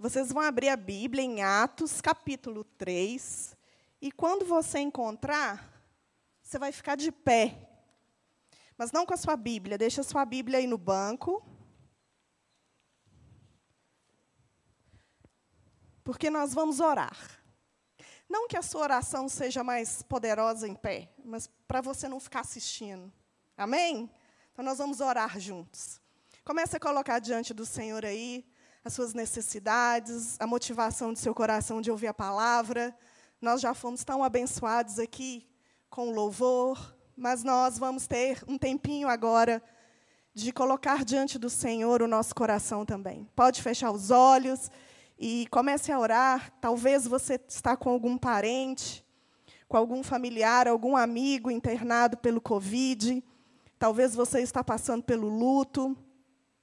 [0.00, 3.54] Vocês vão abrir a Bíblia em Atos, capítulo 3.
[4.00, 5.78] E quando você encontrar,
[6.42, 7.68] você vai ficar de pé.
[8.78, 11.46] Mas não com a sua Bíblia, deixa a sua Bíblia aí no banco.
[16.02, 17.14] Porque nós vamos orar.
[18.26, 22.40] Não que a sua oração seja mais poderosa em pé, mas para você não ficar
[22.40, 23.12] assistindo.
[23.54, 24.10] Amém?
[24.50, 26.00] Então nós vamos orar juntos.
[26.42, 28.50] Comece a colocar diante do Senhor aí
[28.84, 32.96] as suas necessidades, a motivação do seu coração de ouvir a palavra.
[33.40, 35.46] Nós já fomos tão abençoados aqui
[35.90, 39.62] com louvor, mas nós vamos ter um tempinho agora
[40.32, 43.28] de colocar diante do Senhor o nosso coração também.
[43.36, 44.70] Pode fechar os olhos
[45.18, 46.50] e comece a orar.
[46.60, 49.04] Talvez você está com algum parente,
[49.68, 53.22] com algum familiar, algum amigo internado pelo Covid.
[53.78, 55.96] Talvez você está passando pelo luto.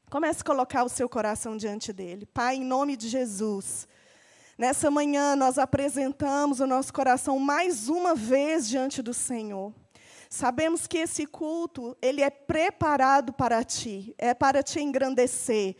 [0.10, 2.26] Comece a colocar o seu coração diante dele.
[2.26, 3.86] Pai, em nome de Jesus,
[4.58, 9.74] nessa manhã nós apresentamos o nosso coração mais uma vez diante do Senhor.
[10.30, 15.76] Sabemos que esse culto, ele é preparado para ti, é para te engrandecer,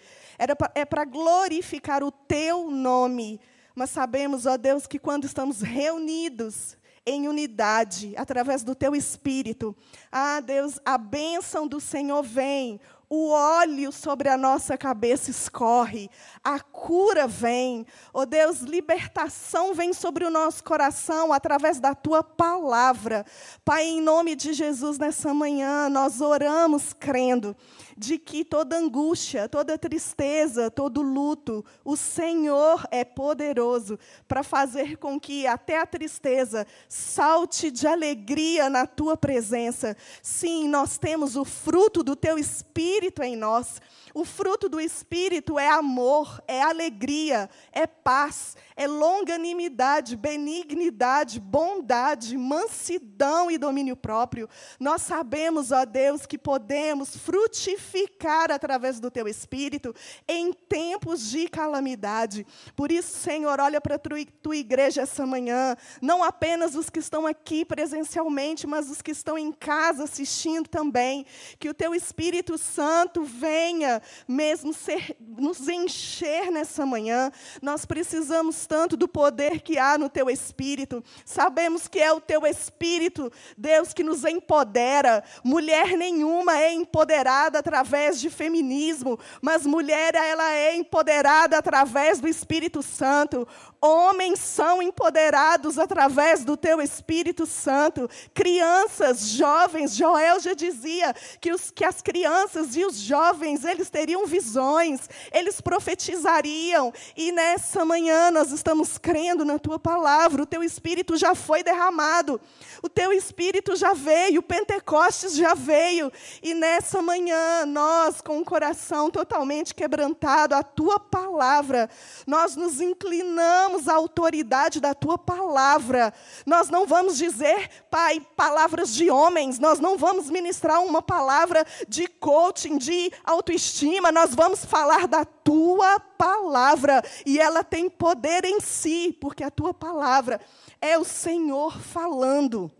[0.76, 3.40] é para glorificar o teu nome.
[3.74, 9.74] Mas sabemos, ó Deus, que quando estamos reunidos em unidade, através do teu espírito,
[10.12, 16.10] ah, Deus, a bênção do Senhor vem, o óleo sobre a nossa cabeça escorre,
[16.44, 23.26] a cura vem, oh Deus, libertação vem sobre o nosso coração através da tua palavra.
[23.64, 27.56] Pai, em nome de Jesus, nessa manhã, nós oramos crendo
[27.98, 35.20] de que toda angústia, toda tristeza, todo luto, o Senhor é poderoso para fazer com
[35.20, 39.98] que até a tristeza salte de alegria na tua presença.
[40.22, 43.82] Sim, nós temos o fruto do teu espírito em nós.
[44.18, 53.52] O fruto do Espírito é amor, é alegria, é paz, é longanimidade, benignidade, bondade, mansidão
[53.52, 54.50] e domínio próprio.
[54.80, 59.94] Nós sabemos, ó Deus, que podemos frutificar através do Teu Espírito
[60.28, 62.44] em tempos de calamidade.
[62.76, 67.28] Por isso, Senhor, olha para a tua igreja essa manhã, não apenas os que estão
[67.28, 71.24] aqui presencialmente, mas os que estão em casa assistindo também.
[71.60, 77.32] Que o Teu Espírito Santo venha mesmo ser, nos encher nessa manhã.
[77.62, 81.04] Nós precisamos tanto do poder que há no teu espírito.
[81.26, 85.24] Sabemos que é o teu espírito, Deus, que nos empodera.
[85.44, 92.82] Mulher nenhuma é empoderada através de feminismo, mas mulher ela é empoderada através do Espírito
[92.82, 93.48] Santo.
[93.80, 98.10] Homens são empoderados através do teu Espírito Santo.
[98.34, 104.26] Crianças, jovens, Joel já dizia que, os, que as crianças e os jovens, eles teriam
[104.26, 106.92] visões, eles profetizariam.
[107.16, 110.42] E nessa manhã nós estamos crendo na tua palavra.
[110.42, 112.42] O teu Espírito já foi derramado.
[112.82, 116.12] O teu Espírito já veio, o Pentecostes já veio.
[116.42, 121.88] E nessa manhã, nós, com o coração totalmente quebrantado, a tua palavra,
[122.26, 126.14] nós nos inclinamos à autoridade da tua palavra.
[126.46, 132.08] Nós não vamos dizer, Pai, palavras de homens, nós não vamos ministrar uma palavra de
[132.08, 137.04] coaching, de autoestima, nós vamos falar da tua palavra.
[137.26, 140.40] E ela tem poder em si, porque a tua palavra
[140.82, 142.72] é o Senhor falando.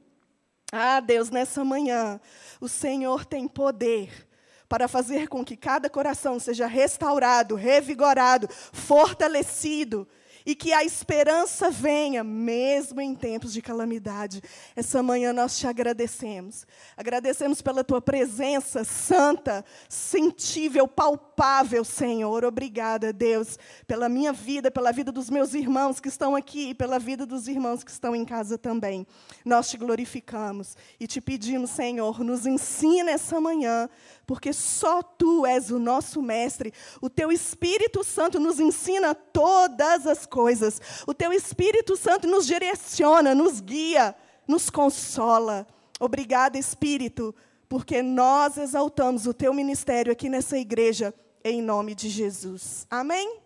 [0.72, 2.20] Ah, Deus, nessa manhã,
[2.60, 4.28] o Senhor tem poder
[4.68, 10.08] para fazer com que cada coração seja restaurado, revigorado, fortalecido
[10.48, 14.42] e que a esperança venha, mesmo em tempos de calamidade.
[14.78, 16.66] Essa manhã nós te agradecemos.
[16.96, 22.46] Agradecemos pela tua presença santa, sentível, palpável, Senhor.
[22.46, 26.98] Obrigada, Deus, pela minha vida, pela vida dos meus irmãos que estão aqui e pela
[26.98, 29.06] vida dos irmãos que estão em casa também.
[29.44, 33.90] Nós te glorificamos e te pedimos, Senhor, nos ensina essa manhã
[34.28, 36.74] porque só tu és o nosso mestre.
[37.02, 40.82] O teu Espírito Santo nos ensina todas as coisas.
[41.08, 44.14] O teu Espírito Santo nos direciona, nos guia,
[44.46, 45.66] nos consola.
[45.98, 47.34] Obrigada, Espírito,
[47.70, 52.86] porque nós exaltamos o teu ministério aqui nessa igreja, em nome de Jesus.
[52.90, 53.40] Amém?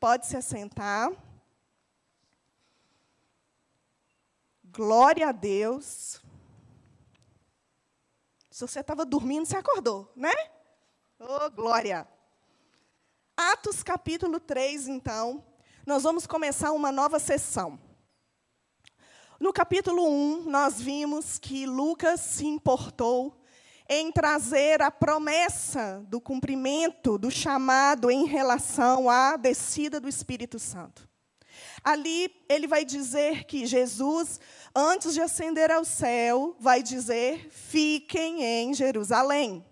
[0.00, 1.12] Pode se assentar.
[4.72, 6.23] Glória a Deus.
[8.54, 10.30] Se você estava dormindo, você acordou, né?
[11.18, 12.06] Oh, glória!
[13.36, 15.44] Atos capítulo 3, então,
[15.84, 17.76] nós vamos começar uma nova sessão.
[19.40, 23.36] No capítulo 1, nós vimos que Lucas se importou
[23.88, 31.08] em trazer a promessa do cumprimento do chamado em relação à descida do Espírito Santo.
[31.84, 34.40] Ali ele vai dizer que Jesus,
[34.74, 39.62] antes de ascender ao céu, vai dizer: fiquem em Jerusalém.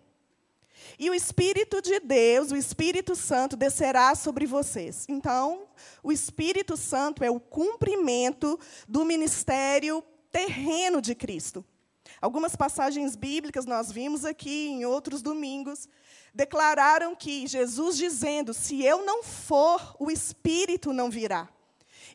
[0.99, 5.07] E o Espírito de Deus, o Espírito Santo, descerá sobre vocês.
[5.09, 5.67] Então,
[6.03, 11.65] o Espírito Santo é o cumprimento do ministério terreno de Cristo.
[12.21, 15.89] Algumas passagens bíblicas nós vimos aqui em outros domingos
[16.35, 21.49] declararam que Jesus dizendo: "Se eu não for, o Espírito não virá".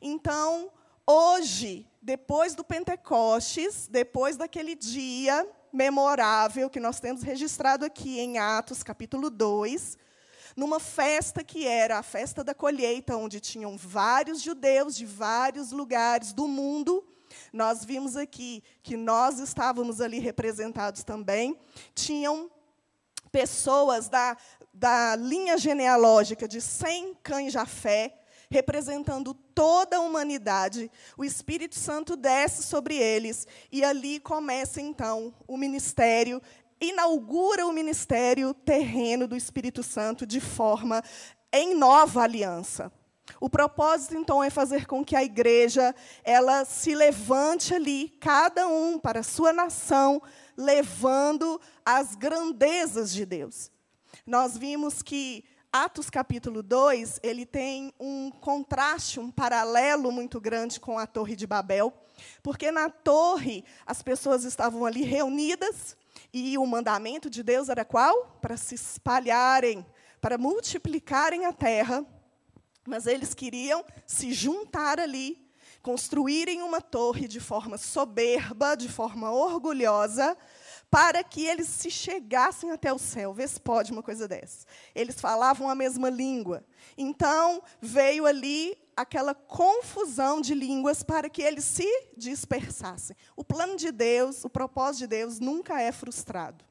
[0.02, 0.72] Então,
[1.06, 8.84] hoje, depois do Pentecostes, depois daquele dia memorável que nós temos registrado aqui em Atos,
[8.84, 9.98] capítulo 2,
[10.56, 16.34] numa festa que era a festa da colheita, onde tinham vários judeus de vários lugares
[16.34, 17.06] do mundo
[17.52, 21.60] nós vimos aqui que nós estávamos ali representados também.
[21.94, 22.50] Tinham
[23.32, 24.38] pessoas da,
[24.74, 28.18] da linha genealógica de Sem Cães Jafé,
[28.50, 30.92] representando toda a humanidade.
[31.18, 36.42] O Espírito Santo desce sobre eles e ali começa então o ministério
[36.80, 41.04] inaugura o ministério terreno do Espírito Santo de forma
[41.52, 42.92] em nova aliança.
[43.40, 48.98] O propósito, então, é fazer com que a igreja ela se levante ali, cada um
[48.98, 50.22] para a sua nação,
[50.56, 53.70] levando as grandezas de Deus.
[54.26, 60.98] Nós vimos que Atos capítulo 2, ele tem um contraste, um paralelo muito grande com
[60.98, 61.94] a Torre de Babel,
[62.42, 65.96] porque na torre as pessoas estavam ali reunidas
[66.34, 68.38] e o mandamento de Deus era qual?
[68.42, 69.86] Para se espalharem,
[70.20, 72.06] para multiplicarem a terra
[72.88, 75.46] mas eles queriam se juntar ali,
[75.82, 80.38] construírem uma torre de forma soberba, de forma orgulhosa,
[80.90, 83.34] para que eles se chegassem até o céu.
[83.34, 84.66] Vê se pode uma coisa dessa.
[84.96, 86.64] Eles falavam a mesma língua.
[86.98, 93.16] Então, veio ali aquela confusão de línguas para que eles se dispersassem.
[93.36, 96.66] O plano de Deus, o propósito de Deus nunca é frustrado.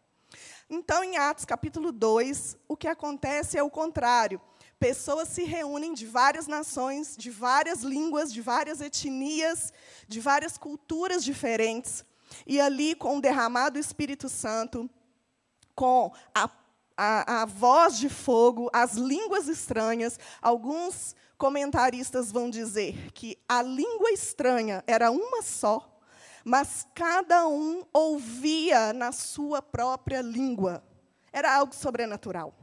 [0.69, 4.41] Então, em Atos capítulo 2, o que acontece é o contrário
[4.79, 9.73] pessoas se reúnem de várias nações, de várias línguas, de várias etnias,
[10.07, 12.05] de várias culturas diferentes,
[12.47, 14.89] e ali, com o derramado Espírito Santo,
[15.75, 16.51] com a,
[16.97, 24.11] a, a voz de fogo, as línguas estranhas, alguns comentaristas vão dizer que a língua
[24.11, 26.01] estranha era uma só,
[26.45, 30.83] mas cada um ouvia na sua própria língua.
[31.33, 32.55] Era algo sobrenatural.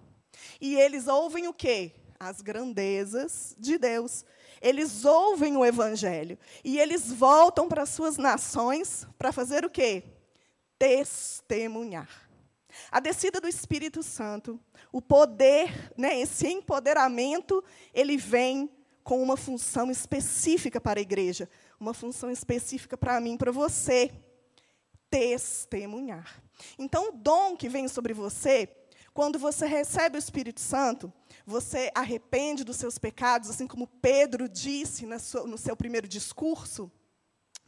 [0.59, 1.93] E eles ouvem o quê?
[2.27, 4.25] as grandezas de Deus.
[4.63, 10.03] Eles ouvem o evangelho e eles voltam para suas nações para fazer o quê?
[10.79, 12.09] Testemunhar.
[12.89, 14.57] A descida do Espírito Santo,
[14.89, 17.61] o poder, né, esse empoderamento,
[17.93, 18.71] ele vem
[19.03, 24.11] com uma função específica para a igreja, uma função específica para mim, para você,
[25.09, 26.41] testemunhar.
[26.79, 28.69] Então, o dom que vem sobre você,
[29.13, 31.13] quando você recebe o Espírito Santo,
[31.45, 36.91] você arrepende dos seus pecados, assim como Pedro disse no seu primeiro discurso,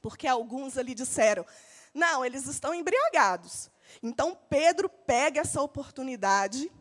[0.01, 1.45] porque alguns ali disseram:
[1.93, 3.69] não, eles estão embriagados.
[4.01, 6.71] Então Pedro pega essa oportunidade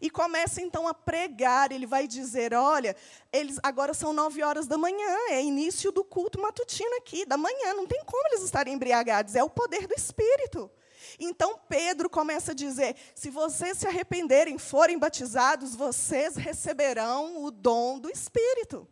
[0.00, 1.72] e começa então a pregar.
[1.72, 2.94] Ele vai dizer: olha,
[3.32, 7.72] eles agora são nove horas da manhã, é início do culto matutino aqui, da manhã,
[7.74, 10.70] não tem como eles estarem embriagados, é o poder do Espírito.
[11.18, 17.98] Então Pedro começa a dizer: se vocês se arrependerem, forem batizados, vocês receberão o dom
[17.98, 18.86] do Espírito.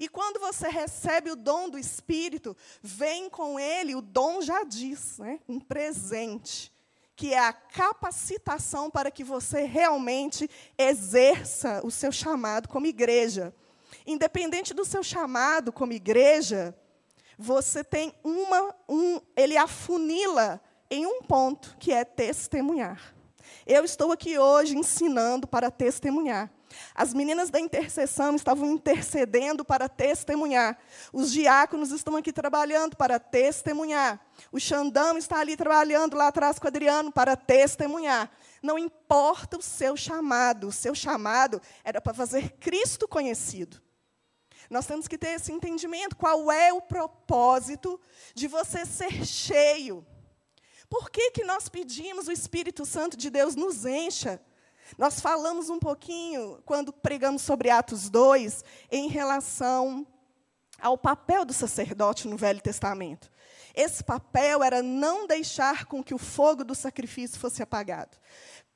[0.00, 5.18] E quando você recebe o dom do Espírito, vem com ele, o dom já diz,
[5.18, 6.72] né, um presente,
[7.14, 13.54] que é a capacitação para que você realmente exerça o seu chamado como igreja.
[14.06, 16.76] Independente do seu chamado como igreja,
[17.38, 23.14] você tem uma, um, ele afunila em um ponto, que é testemunhar.
[23.66, 26.50] Eu estou aqui hoje ensinando para testemunhar.
[26.94, 30.78] As meninas da intercessão estavam intercedendo para testemunhar.
[31.12, 34.20] Os diáconos estão aqui trabalhando para testemunhar.
[34.52, 38.30] O Xandão está ali trabalhando lá atrás com o Adriano para testemunhar.
[38.62, 43.80] Não importa o seu chamado, o seu chamado era para fazer Cristo conhecido.
[44.68, 46.16] Nós temos que ter esse entendimento.
[46.16, 48.00] Qual é o propósito
[48.34, 50.04] de você ser cheio?
[50.88, 54.40] Por que, que nós pedimos o Espírito Santo de Deus nos encha?
[54.96, 60.06] Nós falamos um pouquinho, quando pregamos sobre Atos 2, em relação
[60.80, 63.30] ao papel do sacerdote no Velho Testamento.
[63.74, 68.16] Esse papel era não deixar com que o fogo do sacrifício fosse apagado.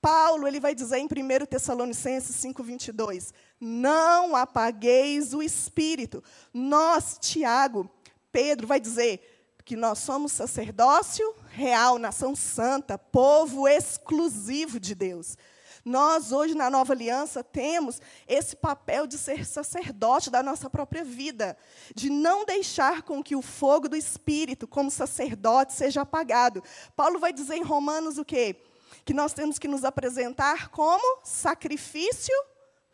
[0.01, 6.25] Paulo, ele vai dizer em 1 Tessalonicenses 5:22, não apagueis o espírito.
[6.53, 7.89] Nós, Tiago,
[8.33, 15.37] Pedro vai dizer que nós somos sacerdócio real, nação santa, povo exclusivo de Deus.
[15.85, 21.57] Nós, hoje, na nova aliança, temos esse papel de ser sacerdote da nossa própria vida,
[21.95, 26.63] de não deixar com que o fogo do Espírito, como sacerdote, seja apagado.
[26.95, 28.57] Paulo vai dizer em Romanos o quê?
[29.05, 32.35] Que nós temos que nos apresentar como sacrifício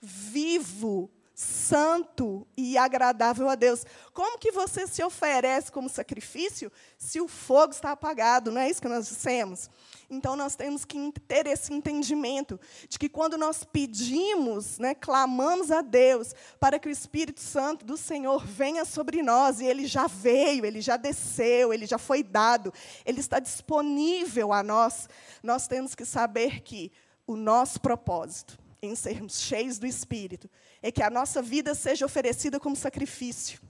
[0.00, 3.84] vivo, santo e agradável a Deus.
[4.14, 8.50] Como que você se oferece como sacrifício se o fogo está apagado?
[8.50, 9.68] Não é isso que nós dissemos?
[10.08, 15.82] Então nós temos que ter esse entendimento de que quando nós pedimos, né, clamamos a
[15.82, 20.64] Deus para que o Espírito Santo do Senhor venha sobre nós, e ele já veio,
[20.64, 22.72] ele já desceu, ele já foi dado,
[23.04, 25.06] ele está disponível a nós,
[25.42, 26.90] nós temos que saber que
[27.26, 30.50] o nosso propósito em sermos cheios do Espírito
[30.82, 33.60] é que a nossa vida seja oferecida como sacrifício.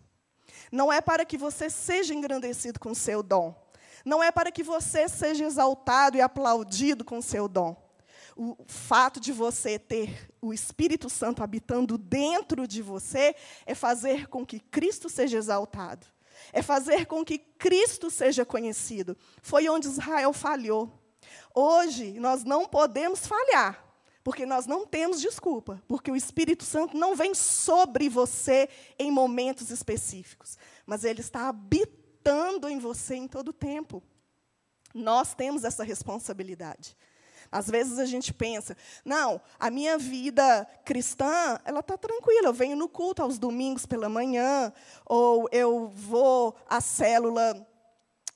[0.71, 3.55] Não é para que você seja engrandecido com o seu dom.
[4.05, 7.77] Não é para que você seja exaltado e aplaudido com o seu dom.
[8.37, 13.35] O fato de você ter o Espírito Santo habitando dentro de você
[13.65, 16.07] é fazer com que Cristo seja exaltado.
[16.53, 19.17] É fazer com que Cristo seja conhecido.
[19.41, 21.03] Foi onde Israel falhou.
[21.55, 23.86] Hoje, nós não podemos falhar,
[24.27, 28.69] porque nós não temos desculpa, porque o Espírito Santo não vem sobre você
[28.99, 34.03] em momentos específicos, mas ele está habitando em você em todo o tempo.
[34.93, 36.97] Nós temos essa responsabilidade.
[37.53, 42.77] Às vezes a gente pensa, não, a minha vida cristã, ela está tranquila, eu venho
[42.77, 44.73] no culto aos domingos pela manhã,
[45.05, 47.65] ou eu vou à célula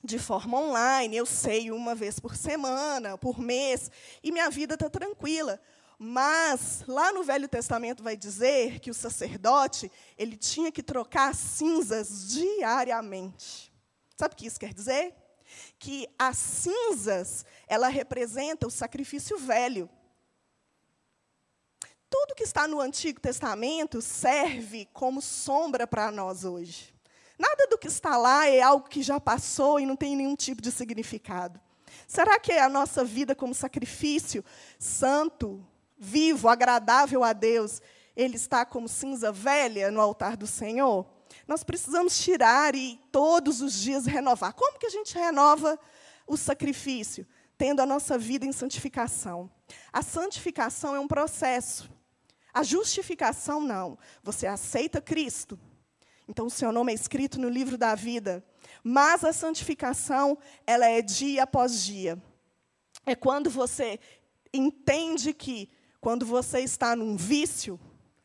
[0.01, 3.91] de forma online, eu sei uma vez por semana, por mês,
[4.23, 5.59] e minha vida está tranquila.
[6.03, 12.27] Mas lá no Velho Testamento vai dizer que o sacerdote, ele tinha que trocar cinzas
[12.27, 13.71] diariamente.
[14.17, 15.13] Sabe o que isso quer dizer?
[15.77, 19.87] Que as cinzas, ela representa o sacrifício velho.
[22.09, 26.95] Tudo que está no Antigo Testamento serve como sombra para nós hoje.
[27.37, 30.63] Nada do que está lá é algo que já passou e não tem nenhum tipo
[30.63, 31.61] de significado.
[32.07, 34.43] Será que a nossa vida como sacrifício
[34.79, 35.63] santo,
[36.03, 37.79] vivo, agradável a Deus,
[38.15, 41.05] ele está como cinza velha no altar do Senhor?
[41.47, 44.53] Nós precisamos tirar e todos os dias renovar.
[44.53, 45.79] Como que a gente renova
[46.25, 47.25] o sacrifício?
[47.55, 49.49] Tendo a nossa vida em santificação.
[49.93, 51.89] A santificação é um processo.
[52.51, 53.97] A justificação, não.
[54.23, 55.57] Você aceita Cristo.
[56.27, 58.43] Então, o seu nome é escrito no livro da vida.
[58.83, 62.21] Mas a santificação, ela é dia após dia.
[63.05, 63.99] É quando você
[64.53, 65.69] entende que
[66.01, 67.79] quando você está num vício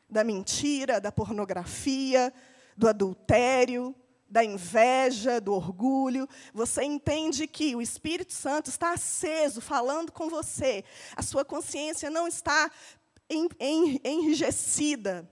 [0.09, 2.33] da mentira, da pornografia,
[2.75, 3.95] do adultério,
[4.27, 10.83] da inveja, do orgulho, você entende que o Espírito Santo está aceso, falando com você.
[11.15, 12.69] A sua consciência não está
[14.03, 15.29] enrijecida.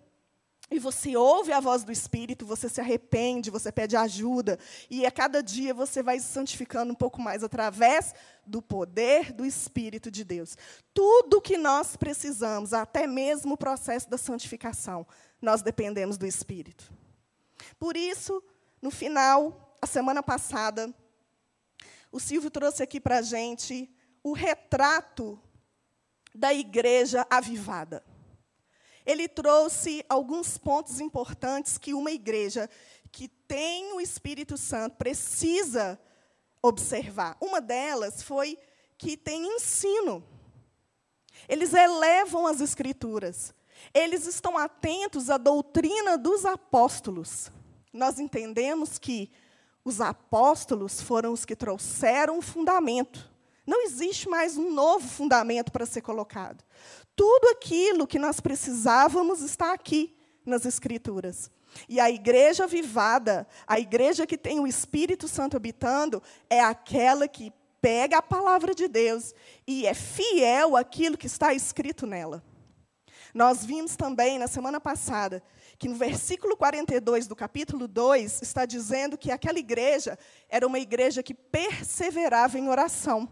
[0.69, 4.57] E você ouve a voz do Espírito, você se arrepende, você pede ajuda,
[4.89, 9.45] e a cada dia você vai se santificando um pouco mais através do poder do
[9.45, 10.57] Espírito de Deus.
[10.91, 15.05] Tudo que nós precisamos, até mesmo o processo da santificação,
[15.39, 16.91] nós dependemos do Espírito.
[17.77, 18.41] Por isso,
[18.81, 20.91] no final, a semana passada,
[22.11, 23.87] o Silvio trouxe aqui para a gente
[24.23, 25.39] o retrato
[26.33, 28.03] da igreja avivada
[29.05, 32.69] ele trouxe alguns pontos importantes que uma igreja
[33.11, 35.99] que tem o Espírito Santo precisa
[36.61, 37.37] observar.
[37.39, 38.57] Uma delas foi
[38.97, 40.23] que tem ensino.
[41.47, 43.53] Eles elevam as Escrituras.
[43.93, 47.51] Eles estão atentos à doutrina dos apóstolos.
[47.93, 49.31] Nós entendemos que
[49.83, 53.29] os apóstolos foram os que trouxeram o fundamento.
[53.65, 56.63] Não existe mais um novo fundamento para ser colocado.
[57.15, 61.49] Tudo aquilo que nós precisávamos está aqui nas Escrituras.
[61.89, 67.51] E a igreja vivada, a igreja que tem o Espírito Santo habitando, é aquela que
[67.81, 69.33] pega a palavra de Deus
[69.67, 72.43] e é fiel àquilo que está escrito nela.
[73.33, 75.43] Nós vimos também na semana passada
[75.77, 80.17] que no versículo 42 do capítulo 2 está dizendo que aquela igreja
[80.49, 83.29] era uma igreja que perseverava em oração.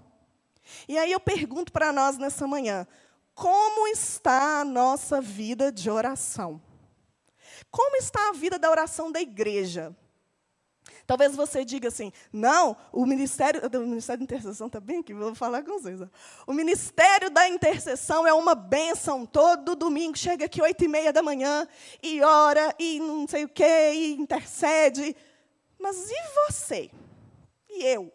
[0.87, 2.85] E aí eu pergunto para nós nessa manhã:
[3.33, 6.61] como está a nossa vida de oração?
[7.71, 9.95] Como está a vida da oração da igreja?
[11.05, 15.35] Talvez você diga assim: não, o ministério, o ministério da intercessão está bem aqui, vou
[15.35, 16.01] falar com vocês.
[16.01, 16.07] Ó.
[16.47, 19.25] O ministério da intercessão é uma bênção.
[19.25, 21.67] Todo domingo chega aqui oito e meia da manhã
[22.01, 25.15] e ora e não sei o quê, e intercede.
[25.79, 26.15] Mas e
[26.47, 26.89] você?
[27.69, 28.11] E eu?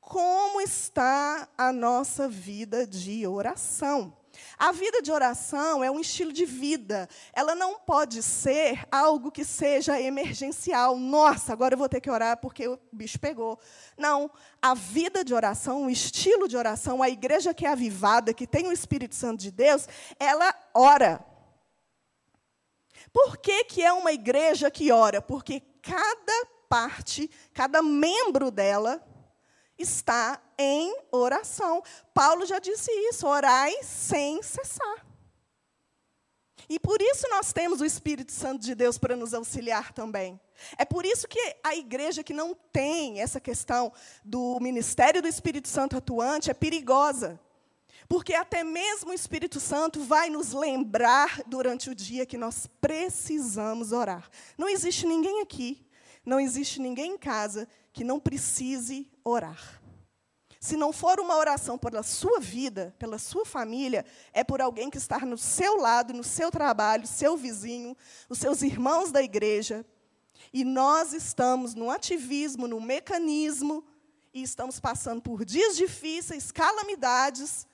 [0.00, 4.21] Como está a nossa vida de oração?
[4.62, 7.08] A vida de oração é um estilo de vida.
[7.32, 10.96] Ela não pode ser algo que seja emergencial.
[10.96, 13.58] Nossa, agora eu vou ter que orar porque o bicho pegou.
[13.98, 14.30] Não.
[14.62, 18.68] A vida de oração, o estilo de oração, a igreja que é avivada, que tem
[18.68, 21.26] o Espírito Santo de Deus, ela ora.
[23.12, 25.20] Por que, que é uma igreja que ora?
[25.20, 29.04] Porque cada parte, cada membro dela,
[29.82, 31.82] está em oração.
[32.14, 35.06] Paulo já disse isso: orai sem cessar.
[36.68, 40.40] E por isso nós temos o Espírito Santo de Deus para nos auxiliar também.
[40.78, 43.92] É por isso que a igreja que não tem essa questão
[44.24, 47.38] do ministério do Espírito Santo atuante é perigosa.
[48.08, 53.92] Porque até mesmo o Espírito Santo vai nos lembrar durante o dia que nós precisamos
[53.92, 54.28] orar.
[54.56, 55.86] Não existe ninguém aqui,
[56.24, 59.82] não existe ninguém em casa que não precise orar.
[60.62, 64.96] Se não for uma oração pela sua vida, pela sua família, é por alguém que
[64.96, 67.96] está no seu lado, no seu trabalho, seu vizinho,
[68.28, 69.84] os seus irmãos da igreja.
[70.52, 73.84] E nós estamos no ativismo, no mecanismo,
[74.32, 77.66] e estamos passando por dias difíceis, calamidades,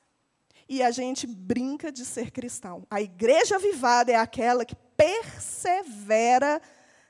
[0.67, 2.87] e a gente brinca de ser cristão.
[2.91, 6.61] A igreja avivada é aquela que persevera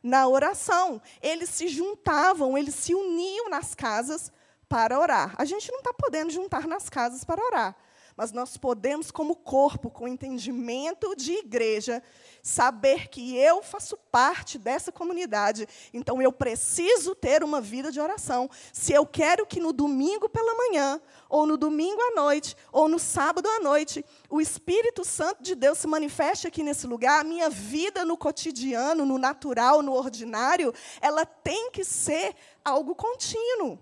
[0.02, 1.00] na oração.
[1.22, 4.32] Eles se juntavam, eles se uniam nas casas
[4.68, 5.34] para orar.
[5.38, 7.76] A gente não está podendo juntar nas casas para orar,
[8.18, 12.02] mas nós podemos, como corpo, com entendimento de igreja,
[12.42, 18.50] saber que eu faço parte dessa comunidade, então eu preciso ter uma vida de oração.
[18.72, 22.98] Se eu quero que no domingo pela manhã, ou no domingo à noite, ou no
[22.98, 27.48] sábado à noite, o Espírito Santo de Deus se manifeste aqui nesse lugar, a minha
[27.48, 32.34] vida no cotidiano, no natural, no ordinário, ela tem que ser
[32.64, 33.78] algo contínuo.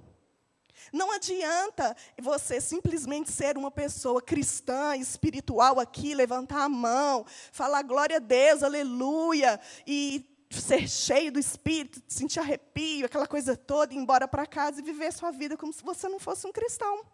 [0.93, 8.17] Não adianta você simplesmente ser uma pessoa cristã, espiritual aqui, levantar a mão, falar glória
[8.17, 14.29] a Deus, aleluia, e ser cheio do Espírito, sentir arrepio, aquela coisa toda, ir embora
[14.29, 17.05] para casa e viver sua vida como se você não fosse um cristão.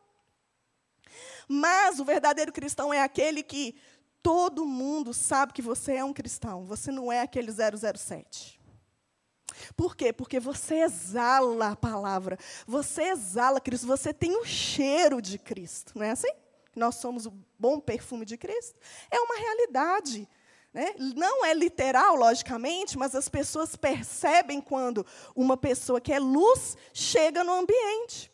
[1.48, 3.74] Mas o verdadeiro cristão é aquele que
[4.22, 8.61] todo mundo sabe que você é um cristão, você não é aquele 007.
[9.76, 10.12] Por quê?
[10.12, 16.04] Porque você exala a palavra, você exala Cristo, você tem o cheiro de Cristo, não
[16.04, 16.32] é assim?
[16.74, 18.78] Nós somos o bom perfume de Cristo.
[19.10, 20.28] É uma realidade.
[20.72, 20.94] Né?
[20.98, 25.04] Não é literal, logicamente, mas as pessoas percebem quando
[25.36, 28.32] uma pessoa que é luz chega no ambiente.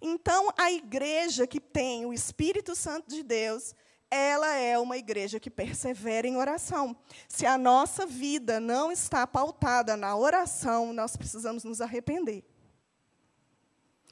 [0.00, 3.74] Então, a igreja que tem o Espírito Santo de Deus,
[4.14, 6.94] ela é uma igreja que persevera em oração.
[7.26, 12.44] Se a nossa vida não está pautada na oração, nós precisamos nos arrepender.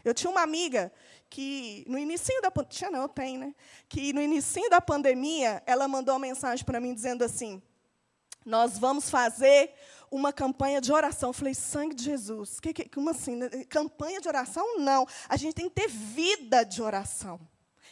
[0.03, 0.91] Eu tinha uma amiga
[1.29, 3.55] que no início da tinha não, tem, né?
[3.91, 7.63] Que no início da pandemia, ela mandou uma mensagem para mim dizendo assim:
[8.43, 9.75] "Nós vamos fazer
[10.11, 11.29] uma campanha de oração".
[11.29, 12.59] Eu falei: "Sangue de Jesus".
[12.59, 13.39] Que, que como assim?
[13.69, 14.79] Campanha de oração?
[14.79, 15.07] Não.
[15.29, 17.39] A gente tem que ter vida de oração.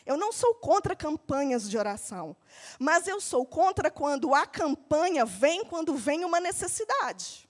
[0.09, 2.35] Eu não sou contra campanhas de oração,
[2.79, 7.47] mas eu sou contra quando a campanha vem quando vem uma necessidade.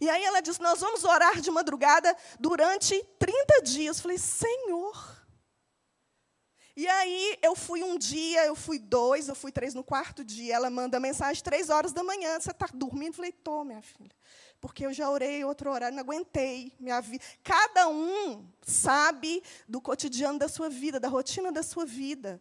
[0.00, 3.98] E aí ela disse: Nós vamos orar de madrugada durante 30 dias.
[3.98, 5.18] Eu falei: Senhor.
[6.74, 10.54] E aí eu fui um dia, eu fui dois, eu fui três no quarto dia.
[10.54, 12.40] Ela manda mensagem três horas da manhã.
[12.40, 13.08] Você está dormindo?
[13.08, 14.16] Eu falei: Tô, minha filha
[14.60, 16.72] porque eu já orei outro horário, não aguentei.
[16.78, 17.24] Minha vida.
[17.42, 22.40] Cada um sabe do cotidiano da sua vida, da rotina da sua vida.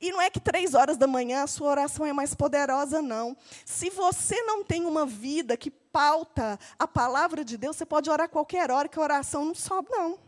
[0.00, 3.36] E não é que três horas da manhã a sua oração é mais poderosa, não.
[3.64, 8.28] Se você não tem uma vida que pauta a palavra de Deus, você pode orar
[8.28, 10.18] qualquer hora, que a oração não sobe, não.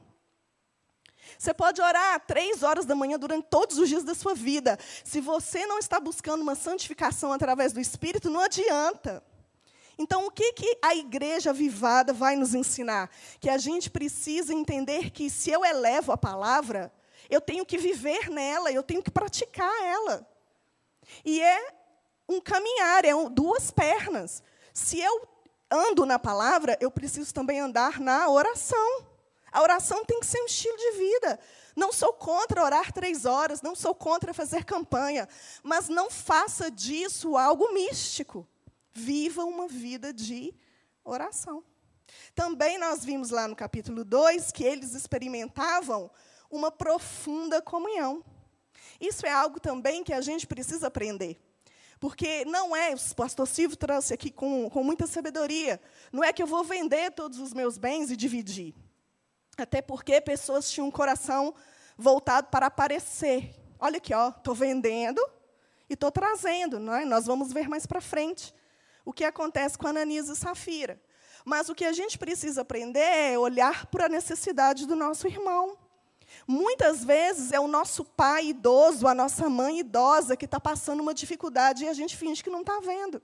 [1.38, 4.78] Você pode orar três horas da manhã durante todos os dias da sua vida.
[5.04, 9.22] Se você não está buscando uma santificação através do Espírito, não adianta.
[9.98, 13.10] Então, o que, que a igreja vivada vai nos ensinar?
[13.38, 16.92] Que a gente precisa entender que se eu elevo a palavra,
[17.28, 20.26] eu tenho que viver nela, eu tenho que praticar ela.
[21.24, 21.74] E é
[22.28, 24.42] um caminhar, é duas pernas.
[24.72, 25.28] Se eu
[25.70, 29.06] ando na palavra, eu preciso também andar na oração.
[29.52, 31.38] A oração tem que ser um estilo de vida.
[31.76, 35.28] Não sou contra orar três horas, não sou contra fazer campanha,
[35.62, 38.46] mas não faça disso algo místico.
[38.92, 40.54] Viva uma vida de
[41.04, 41.64] oração.
[42.34, 46.10] Também nós vimos lá no capítulo 2 que eles experimentavam
[46.50, 48.24] uma profunda comunhão.
[49.00, 51.40] Isso é algo também que a gente precisa aprender.
[51.98, 56.42] Porque não é, o pastor Silvio trouxe aqui com, com muita sabedoria, não é que
[56.42, 58.74] eu vou vender todos os meus bens e dividir.
[59.56, 61.54] Até porque pessoas tinham um coração
[61.98, 63.54] voltado para aparecer.
[63.78, 65.20] Olha aqui, estou vendendo
[65.88, 66.78] e estou trazendo.
[66.78, 67.04] Não é?
[67.04, 68.54] Nós vamos ver mais para frente
[69.10, 71.00] o que acontece com Ananias e Safira.
[71.44, 75.76] Mas o que a gente precisa aprender é olhar para a necessidade do nosso irmão.
[76.46, 81.12] Muitas vezes é o nosso pai idoso, a nossa mãe idosa que está passando uma
[81.12, 83.20] dificuldade e a gente finge que não está vendo.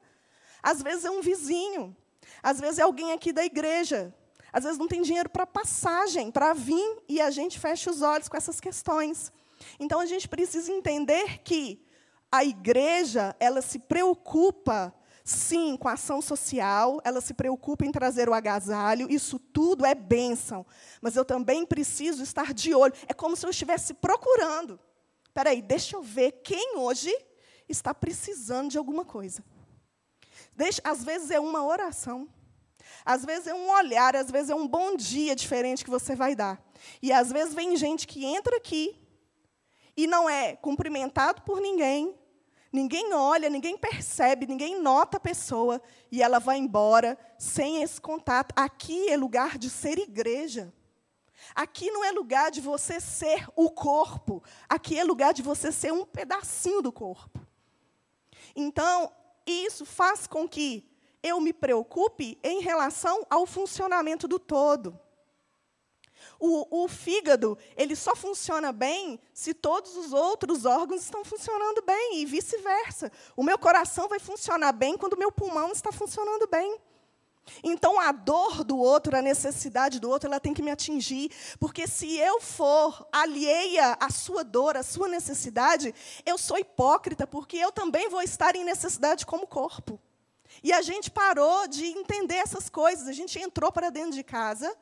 [0.61, 1.97] Às vezes é um vizinho,
[2.43, 4.13] às vezes é alguém aqui da igreja,
[4.53, 8.29] às vezes não tem dinheiro para passagem, para vir, e a gente fecha os olhos
[8.29, 9.33] com essas questões.
[9.79, 11.81] Então a gente precisa entender que
[12.33, 14.93] a igreja, ela se preocupa
[15.27, 19.93] sim com a ação social, ela se preocupa em trazer o agasalho, isso tudo é
[19.93, 20.65] bênção.
[21.03, 22.95] Mas eu também preciso estar de olho.
[23.09, 24.79] É como se eu estivesse procurando.
[25.27, 27.13] Espera aí, deixa eu ver quem hoje
[27.69, 29.43] está precisando de alguma coisa.
[30.55, 32.29] Deixa, às vezes é uma oração.
[33.05, 36.37] Às vezes é um olhar, às vezes é um bom dia diferente que você vai
[36.37, 36.65] dar.
[37.03, 38.97] E às vezes vem gente que entra aqui
[39.97, 42.15] e não é cumprimentado por ninguém,
[42.73, 48.53] Ninguém olha, ninguém percebe, ninguém nota a pessoa e ela vai embora sem esse contato.
[48.57, 50.73] Aqui é lugar de ser igreja.
[51.55, 54.43] Aqui não é lugar de você ser o corpo.
[54.69, 57.41] Aqui é lugar de você ser um pedacinho do corpo.
[58.55, 59.13] Então,
[59.47, 60.91] isso faz com que
[61.23, 64.99] eu me preocupe em relação ao funcionamento do todo.
[66.39, 72.21] O, o, fígado, ele só funciona bem se todos os outros órgãos estão funcionando bem,
[72.21, 73.11] e vice-versa.
[73.37, 76.79] O meu coração vai funcionar bem quando o meu pulmão está funcionando bem.
[77.63, 81.31] Então, a dor do outro, a necessidade do outro, ela tem que me atingir.
[81.59, 85.95] Porque se eu for alheia à sua dor, à sua necessidade,
[86.25, 90.01] eu sou hipócrita, porque eu também vou estar em necessidade como corpo.
[90.63, 93.09] E a gente parou de entender essas coisas.
[93.09, 94.75] A gente entrou para dentro de casa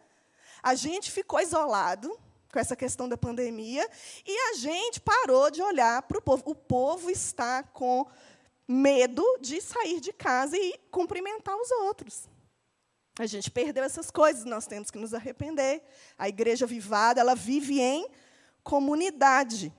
[0.64, 2.18] a gente ficou isolado
[2.50, 3.86] com essa questão da pandemia
[4.26, 6.42] e a gente parou de olhar para o povo.
[6.46, 8.06] O povo está com
[8.66, 12.30] medo de sair de casa e cumprimentar os outros.
[13.18, 15.82] A gente perdeu essas coisas, nós temos que nos arrepender.
[16.16, 18.08] A igreja vivada, ela vive em
[18.62, 19.70] comunidade.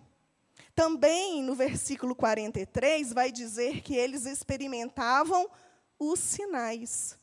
[0.76, 5.50] Também no versículo 43 vai dizer que eles experimentavam
[5.98, 7.18] os sinais.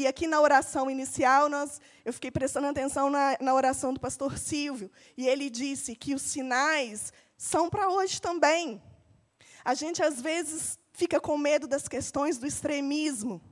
[0.00, 4.38] E aqui na oração inicial, nós, eu fiquei prestando atenção na, na oração do pastor
[4.38, 8.82] Silvio, e ele disse que os sinais são para hoje também.
[9.62, 13.42] A gente, às vezes, fica com medo das questões do extremismo,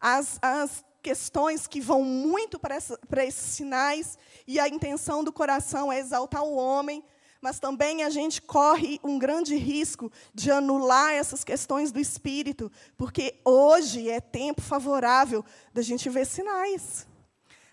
[0.00, 5.92] as, as questões que vão muito para, para esses sinais, e a intenção do coração
[5.92, 7.04] é exaltar o homem,
[7.46, 13.36] mas também a gente corre um grande risco de anular essas questões do espírito, porque
[13.44, 17.06] hoje é tempo favorável da gente ver sinais.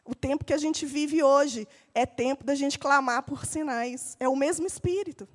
[0.06, 4.16] O tempo que a gente vive hoje é tempo da gente clamar por sinais.
[4.20, 5.28] É o mesmo espírito.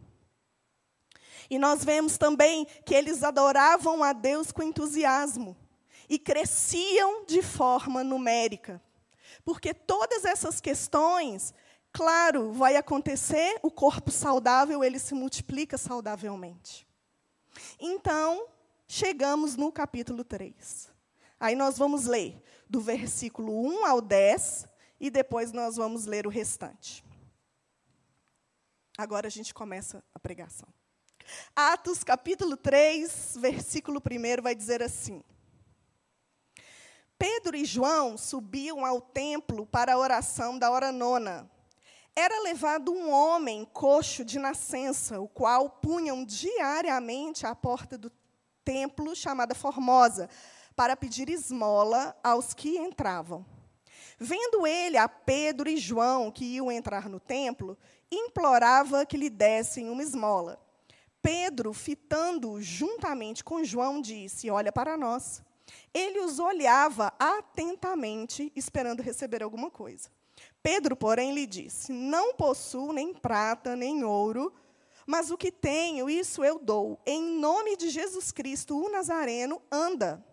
[1.50, 5.56] E nós vemos também que eles adoravam a Deus com entusiasmo
[6.08, 8.80] e cresciam de forma numérica.
[9.44, 11.52] Porque todas essas questões
[11.92, 16.86] Claro, vai acontecer, o corpo saudável, ele se multiplica saudavelmente.
[17.78, 18.46] Então,
[18.86, 20.90] chegamos no capítulo 3.
[21.40, 24.68] Aí nós vamos ler do versículo 1 ao 10
[25.00, 27.04] e depois nós vamos ler o restante.
[28.96, 30.68] Agora a gente começa a pregação.
[31.54, 35.22] Atos capítulo 3, versículo 1 vai dizer assim:
[37.18, 41.48] Pedro e João subiam ao templo para a oração da hora nona
[42.14, 48.10] era levado um homem coxo de nascença, o qual punham diariamente à porta do
[48.64, 50.28] templo chamada Formosa,
[50.74, 53.44] para pedir esmola aos que entravam.
[54.18, 57.78] Vendo ele a Pedro e João que iam entrar no templo,
[58.10, 60.60] implorava que lhe dessem uma esmola.
[61.22, 65.42] Pedro, fitando juntamente com João, disse: Olha para nós.
[65.92, 70.08] Ele os olhava atentamente, esperando receber alguma coisa.
[70.62, 74.52] Pedro, porém, lhe disse: Não possuo nem prata, nem ouro,
[75.06, 77.00] mas o que tenho, isso eu dou.
[77.06, 80.24] Em nome de Jesus Cristo, o Nazareno, anda.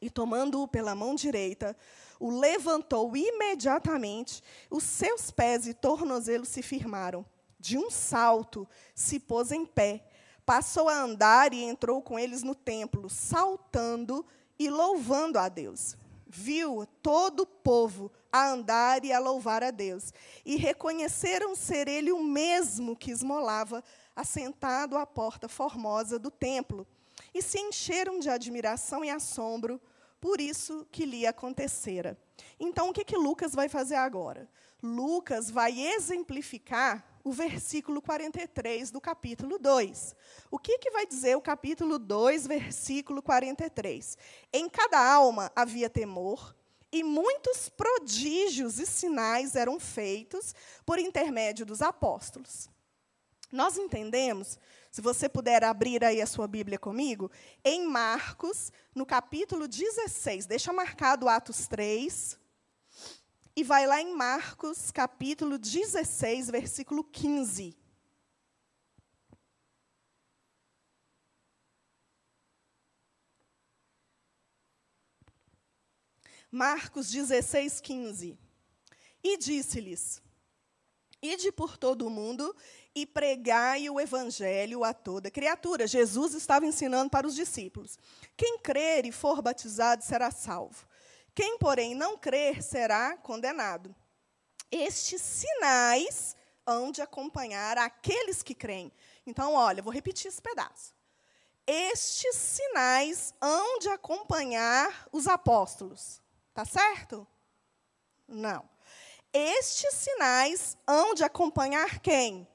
[0.00, 1.76] E tomando-o pela mão direita,
[2.18, 7.24] o levantou imediatamente, os seus pés e tornozelos se firmaram.
[7.58, 10.04] De um salto, se pôs em pé,
[10.44, 14.24] passou a andar e entrou com eles no templo, saltando
[14.58, 15.96] e louvando a Deus.
[16.26, 20.12] viu todo o povo a andar e a louvar a Deus,
[20.44, 23.84] e reconheceram ser ele o mesmo que esmolava
[24.16, 26.86] assentado à porta formosa do templo,
[27.34, 29.80] e se encheram de admiração e assombro
[30.20, 32.16] por isso que lhe acontecera.
[32.58, 34.48] Então, o que, que Lucas vai fazer agora?
[34.82, 40.14] Lucas vai exemplificar o versículo 43 do capítulo 2.
[40.50, 44.16] O que, que vai dizer o capítulo 2, versículo 43?
[44.52, 46.54] Em cada alma havia temor,
[46.92, 52.68] e muitos prodígios e sinais eram feitos por intermédio dos apóstolos.
[53.50, 54.58] Nós entendemos,
[54.90, 57.30] se você puder abrir aí a sua Bíblia comigo,
[57.64, 62.38] em Marcos, no capítulo 16, deixa marcado Atos 3,
[63.54, 67.76] e vai lá em Marcos, capítulo 16, versículo 15.
[76.54, 78.38] Marcos 16, 15.
[79.24, 80.20] E disse-lhes:
[81.22, 82.54] Ide por todo o mundo
[82.94, 85.86] e pregai o evangelho a toda criatura.
[85.86, 87.98] Jesus estava ensinando para os discípulos.
[88.36, 90.86] Quem crer e for batizado será salvo.
[91.34, 93.94] Quem, porém, não crer será condenado.
[94.70, 96.36] Estes sinais
[96.66, 98.92] hão de acompanhar aqueles que creem.
[99.26, 100.94] Então, olha, vou repetir esse pedaço.
[101.66, 106.21] Estes sinais hão de acompanhar os apóstolos.
[106.54, 107.26] Tá certo?
[108.28, 108.68] Não.
[109.32, 112.46] Estes sinais hão de acompanhar quem?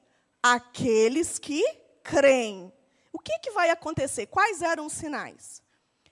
[0.42, 1.64] Aqueles que
[2.02, 2.72] creem.
[3.12, 4.26] O que, que vai acontecer?
[4.26, 5.60] Quais eram os sinais?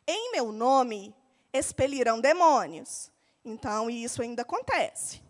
[0.07, 1.15] Em meu nome
[1.53, 3.11] expelirão demônios.
[3.45, 5.23] Então, isso ainda acontece.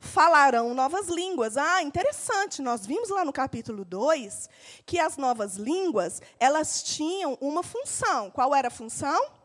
[0.00, 1.56] Falarão novas línguas.
[1.56, 4.48] Ah, interessante, nós vimos lá no capítulo 2
[4.86, 8.30] que as novas línguas, elas tinham uma função.
[8.30, 9.37] Qual era a função?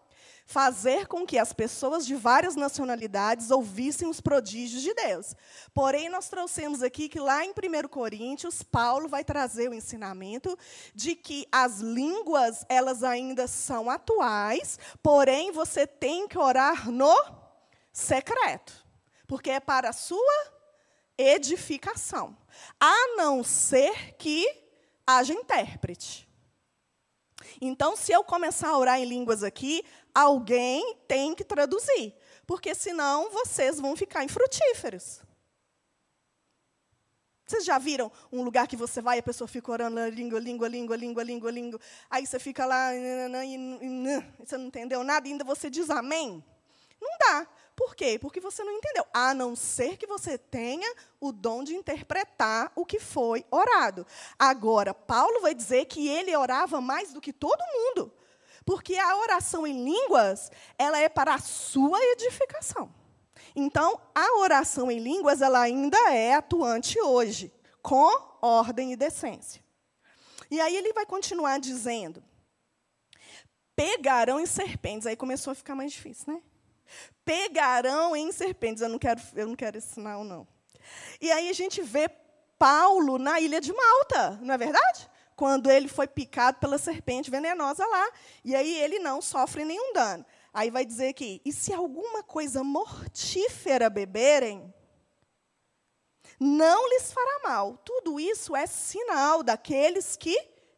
[0.46, 5.36] Fazer com que as pessoas de várias nacionalidades ouvissem os prodígios de Deus.
[5.74, 10.58] Porém, nós trouxemos aqui que lá em 1 Coríntios, Paulo vai trazer o ensinamento
[10.94, 17.16] de que as línguas, elas ainda são atuais, porém você tem que orar no
[17.92, 18.74] secreto,
[19.28, 20.54] porque é para a sua
[21.18, 22.36] edificação.
[22.80, 24.48] A não ser que
[25.06, 26.28] haja intérprete.
[27.60, 32.14] Então, se eu começar a orar em línguas aqui, alguém tem que traduzir,
[32.46, 35.22] porque senão vocês vão ficar infrutíferos.
[37.46, 40.68] Vocês já viram um lugar que você vai e a pessoa fica orando língua, língua,
[40.68, 41.80] língua, língua, língua, língua.
[42.10, 43.00] Aí você fica lá e
[44.40, 46.44] você não entendeu nada e ainda você diz amém?
[47.02, 47.48] Não dá.
[47.76, 48.18] Por quê?
[48.18, 49.06] Porque você não entendeu.
[49.14, 54.08] A não ser que você tenha o dom de interpretar o que foi orado.
[54.40, 58.14] Agora, Paulo vai dizer que ele orava mais do que todo mundo.
[58.66, 62.94] Porque a oração em línguas, ela é para a sua edificação.
[63.56, 68.10] Então, a oração em línguas, ela ainda é atuante hoje, com
[68.42, 69.64] ordem e decência.
[70.50, 72.24] E aí ele vai continuar dizendo:
[73.76, 75.08] pegarão em serpentes.
[75.08, 76.42] Aí começou a ficar mais difícil, né?
[77.26, 78.82] Pegarão em serpentes.
[78.82, 80.48] Eu não quero, eu não quero esse sinal, não.
[81.22, 82.10] E aí a gente vê
[82.58, 85.10] Paulo na ilha de Malta, não é verdade?
[85.36, 88.12] Quando ele foi picado pela serpente venenosa lá.
[88.44, 90.26] E aí ele não sofre nenhum dano.
[90.54, 94.74] Aí vai dizer aqui: e se alguma coisa mortífera beberem,
[96.40, 97.78] não lhes fará mal.
[97.78, 100.38] Tudo isso é sinal daqueles que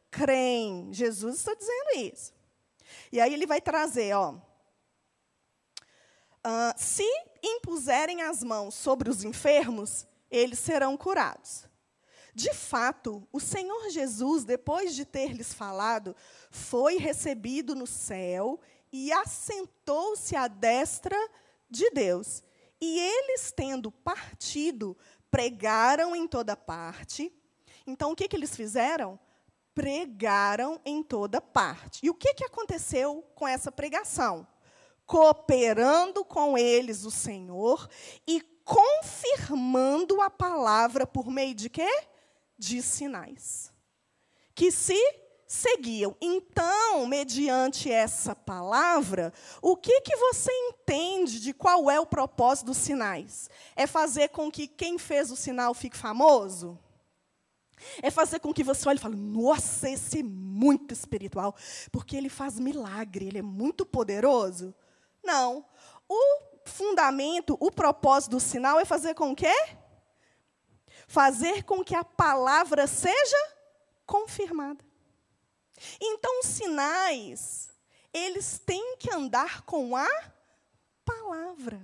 [0.10, 0.94] creem.
[0.94, 2.34] Jesus está dizendo isso.
[3.12, 4.36] E aí ele vai trazer, ó.
[6.46, 7.04] Uh, se
[7.44, 11.64] impuserem as mãos sobre os enfermos, eles serão curados.
[12.36, 16.13] De fato, o Senhor Jesus, depois de ter lhes falado,
[16.52, 18.60] foi recebido no céu
[18.91, 21.17] e assentou-se à destra
[21.69, 22.43] de Deus.
[22.82, 24.98] E eles, tendo partido,
[25.32, 27.32] pregaram em toda parte.
[27.88, 29.17] Então, o que, que eles fizeram?
[29.74, 32.02] Pregaram em toda parte.
[32.04, 34.45] E o que, que aconteceu com essa pregação?
[35.06, 37.88] Cooperando com eles o Senhor
[38.28, 41.89] e confirmando a palavra por meio de quê?
[42.58, 43.74] De sinais
[44.56, 44.98] que se
[45.48, 46.15] seguiam.
[46.20, 52.78] Então, mediante essa palavra, o que, que você entende de qual é o propósito dos
[52.78, 53.50] sinais?
[53.76, 56.80] É fazer com que quem fez o sinal fique famoso?
[58.02, 61.56] É fazer com que você olhe e fale: nossa, esse é muito espiritual,
[61.91, 64.74] porque ele faz milagre, ele é muito poderoso?
[65.24, 65.65] Não.
[66.08, 69.46] O fundamento, o propósito do sinal é fazer com que
[71.08, 73.54] fazer com que a palavra seja
[74.06, 74.84] confirmada.
[76.00, 77.70] Então, sinais,
[78.13, 80.10] eles têm que andar com a
[81.04, 81.80] palavra.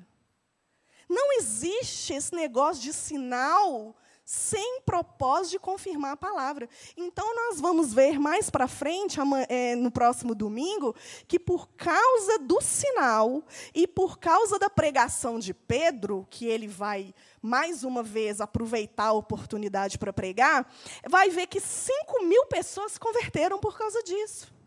[1.09, 3.95] Não existe esse negócio de sinal
[4.31, 6.69] sem propósito de confirmar a palavra.
[6.95, 10.95] Então, nós vamos ver mais para frente, é, no próximo domingo,
[11.27, 13.43] que por causa do sinal
[13.75, 19.13] e por causa da pregação de Pedro, que ele vai, mais uma vez, aproveitar a
[19.13, 20.65] oportunidade para pregar,
[21.09, 24.60] vai ver que 5 mil pessoas se converteram por causa disso.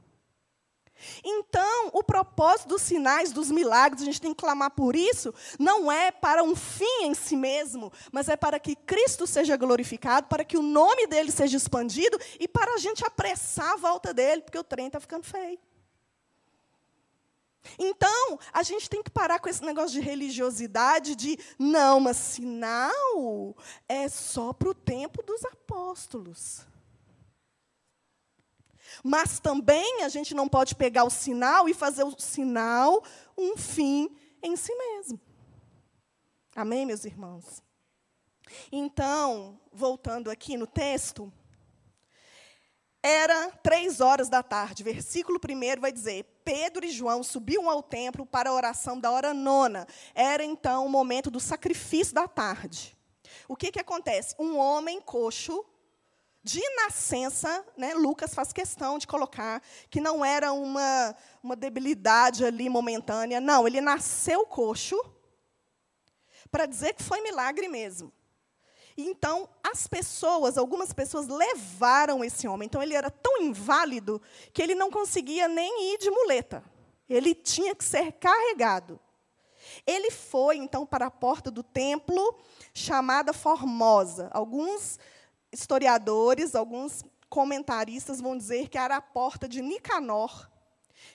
[1.25, 5.91] Então, o propósito dos sinais, dos milagres, a gente tem que clamar por isso, não
[5.91, 10.45] é para um fim em si mesmo, mas é para que Cristo seja glorificado, para
[10.45, 14.59] que o nome dele seja expandido e para a gente apressar a volta dele, porque
[14.59, 15.59] o trem está ficando feio.
[17.79, 23.57] Então, a gente tem que parar com esse negócio de religiosidade, de não, mas sinal
[23.89, 26.67] é só para o tempo dos apóstolos.
[29.03, 33.03] Mas também a gente não pode pegar o sinal e fazer o sinal
[33.37, 35.21] um fim em si mesmo.
[36.55, 37.63] Amém, meus irmãos?
[38.71, 41.33] Então, voltando aqui no texto,
[43.03, 44.83] era três horas da tarde.
[44.83, 49.35] Versículo 1 vai dizer: Pedro e João subiam ao templo para a oração da hora
[49.35, 49.87] nona.
[50.15, 52.97] Era então o momento do sacrifício da tarde.
[53.49, 54.35] O que, que acontece?
[54.39, 55.65] Um homem coxo
[56.45, 62.69] de nascença, né, Lucas faz questão de colocar que não era uma, uma debilidade ali
[62.69, 63.41] momentânea.
[63.41, 65.03] Não, ele nasceu coxo
[66.51, 68.13] para dizer que foi milagre mesmo.
[68.95, 72.67] Então, as pessoas, algumas pessoas levaram esse homem.
[72.67, 74.21] Então, ele era tão inválido
[74.53, 76.63] que ele não conseguia nem ir de muleta.
[77.09, 79.01] Ele tinha que ser carregado.
[79.87, 82.39] Ele foi, então, para a porta do templo,
[82.75, 84.29] chamada Formosa.
[84.31, 84.99] Alguns
[85.55, 90.51] historiadores, alguns comentaristas vão dizer que era a porta de Nicanor,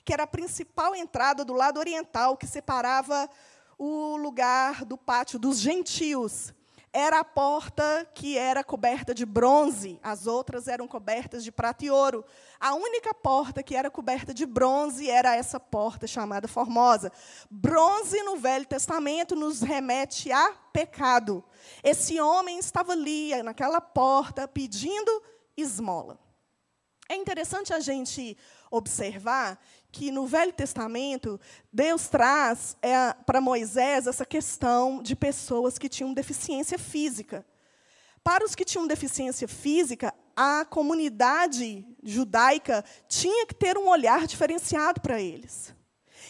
[0.03, 3.29] que era a principal entrada do lado oriental, que separava
[3.77, 6.53] o lugar do pátio dos gentios.
[6.91, 11.91] Era a porta que era coberta de bronze, as outras eram cobertas de prata e
[11.91, 12.25] ouro.
[12.59, 17.11] A única porta que era coberta de bronze era essa porta chamada Formosa.
[17.49, 21.43] Bronze no Velho Testamento nos remete a pecado.
[21.83, 25.21] Esse homem estava ali, naquela porta, pedindo
[25.55, 26.17] esmola.
[27.11, 28.37] É interessante a gente
[28.69, 29.59] observar
[29.91, 31.41] que no Velho Testamento,
[31.73, 37.43] Deus traz é, para Moisés essa questão de pessoas que tinham deficiência física.
[38.23, 45.01] Para os que tinham deficiência física, a comunidade judaica tinha que ter um olhar diferenciado
[45.01, 45.73] para eles.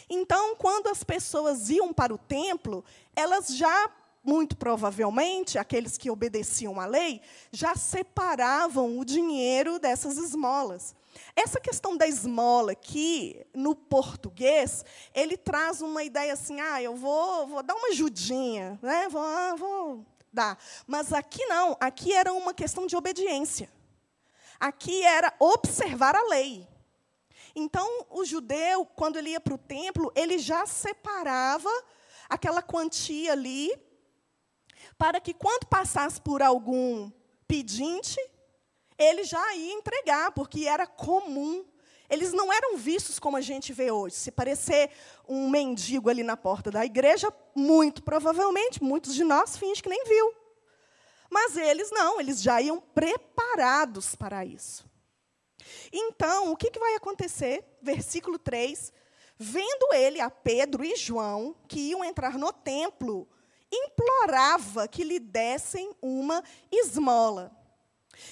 [0.10, 3.92] Então, quando as pessoas iam para o templo, elas já
[4.30, 7.20] muito provavelmente, aqueles que obedeciam à lei,
[7.52, 10.96] já separavam o dinheiro dessas esmolas.
[11.36, 17.48] Essa questão da esmola aqui, no português, ele traz uma ideia assim, ah, eu vou,
[17.48, 19.10] vou dar uma ajudinha, né?
[19.10, 20.60] vou, ah, vou dar.
[20.86, 23.68] Mas aqui não, aqui era uma questão de obediência.
[24.60, 26.68] Aqui era observar a lei.
[27.56, 31.72] Então, o judeu, quando ele ia para o templo, ele já separava
[32.30, 33.89] aquela quantia ali
[35.00, 37.10] para que quando passasse por algum
[37.48, 38.20] pedinte,
[38.98, 41.66] ele já ia entregar, porque era comum.
[42.10, 44.16] Eles não eram vistos como a gente vê hoje.
[44.16, 44.92] Se parecer
[45.26, 50.04] um mendigo ali na porta da igreja, muito provavelmente, muitos de nós fingem que nem
[50.04, 50.34] viu.
[51.30, 54.86] Mas eles não, eles já iam preparados para isso.
[55.94, 57.64] Então, o que, que vai acontecer?
[57.82, 58.92] Versículo 3.
[59.38, 63.30] Vendo ele a Pedro e João, que iam entrar no templo,
[63.72, 67.60] implorava que lhe dessem uma esmola.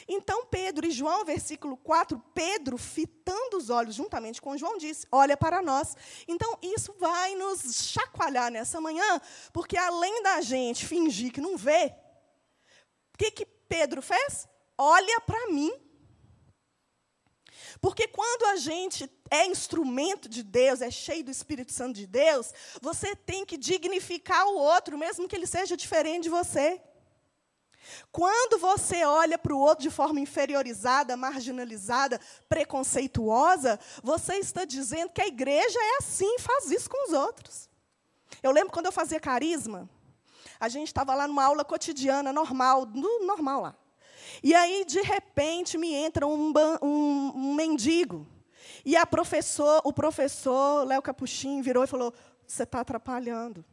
[0.07, 5.37] Então Pedro e João, versículo 4, Pedro, fitando os olhos juntamente com João, disse: Olha
[5.37, 5.95] para nós.
[6.27, 9.21] Então isso vai nos chacoalhar nessa manhã,
[9.53, 11.93] porque além da gente fingir que não vê,
[13.13, 14.47] o que, que Pedro fez?
[14.77, 15.71] Olha para mim.
[17.79, 22.53] Porque quando a gente é instrumento de Deus, é cheio do Espírito Santo de Deus,
[22.81, 26.81] você tem que dignificar o outro, mesmo que ele seja diferente de você.
[28.11, 35.21] Quando você olha para o outro de forma inferiorizada, marginalizada, preconceituosa, você está dizendo que
[35.21, 37.69] a igreja é assim, faz isso com os outros.
[38.43, 39.89] Eu lembro quando eu fazia carisma,
[40.59, 43.75] a gente estava lá numa aula cotidiana, normal, normal lá.
[44.43, 48.27] E aí, de repente, me entra um, um, um mendigo.
[48.85, 52.13] E a professor, o professor Léo Capuchin virou e falou:
[52.45, 53.63] Você está atrapalhando.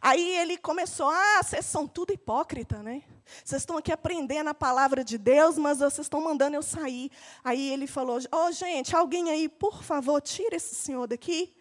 [0.00, 3.02] Aí ele começou: Ah, vocês são tudo hipócrita, né?
[3.44, 7.10] Vocês estão aqui aprendendo a palavra de Deus, mas vocês estão mandando eu sair.
[7.44, 11.54] Aí ele falou: Ô, oh, gente, alguém aí, por favor, tira esse senhor daqui.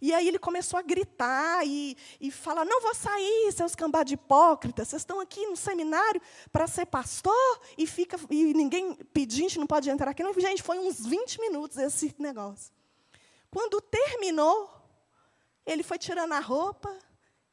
[0.00, 4.14] E aí ele começou a gritar e, e falar: Não vou sair, seus cambá de
[4.14, 4.88] hipócritas.
[4.88, 6.20] Vocês estão aqui no seminário
[6.52, 10.22] para ser pastor e, fica, e ninguém pedinte não pode entrar aqui.
[10.22, 12.72] Não, gente, foi uns 20 minutos esse negócio.
[13.50, 14.70] Quando terminou,
[15.64, 16.94] ele foi tirando a roupa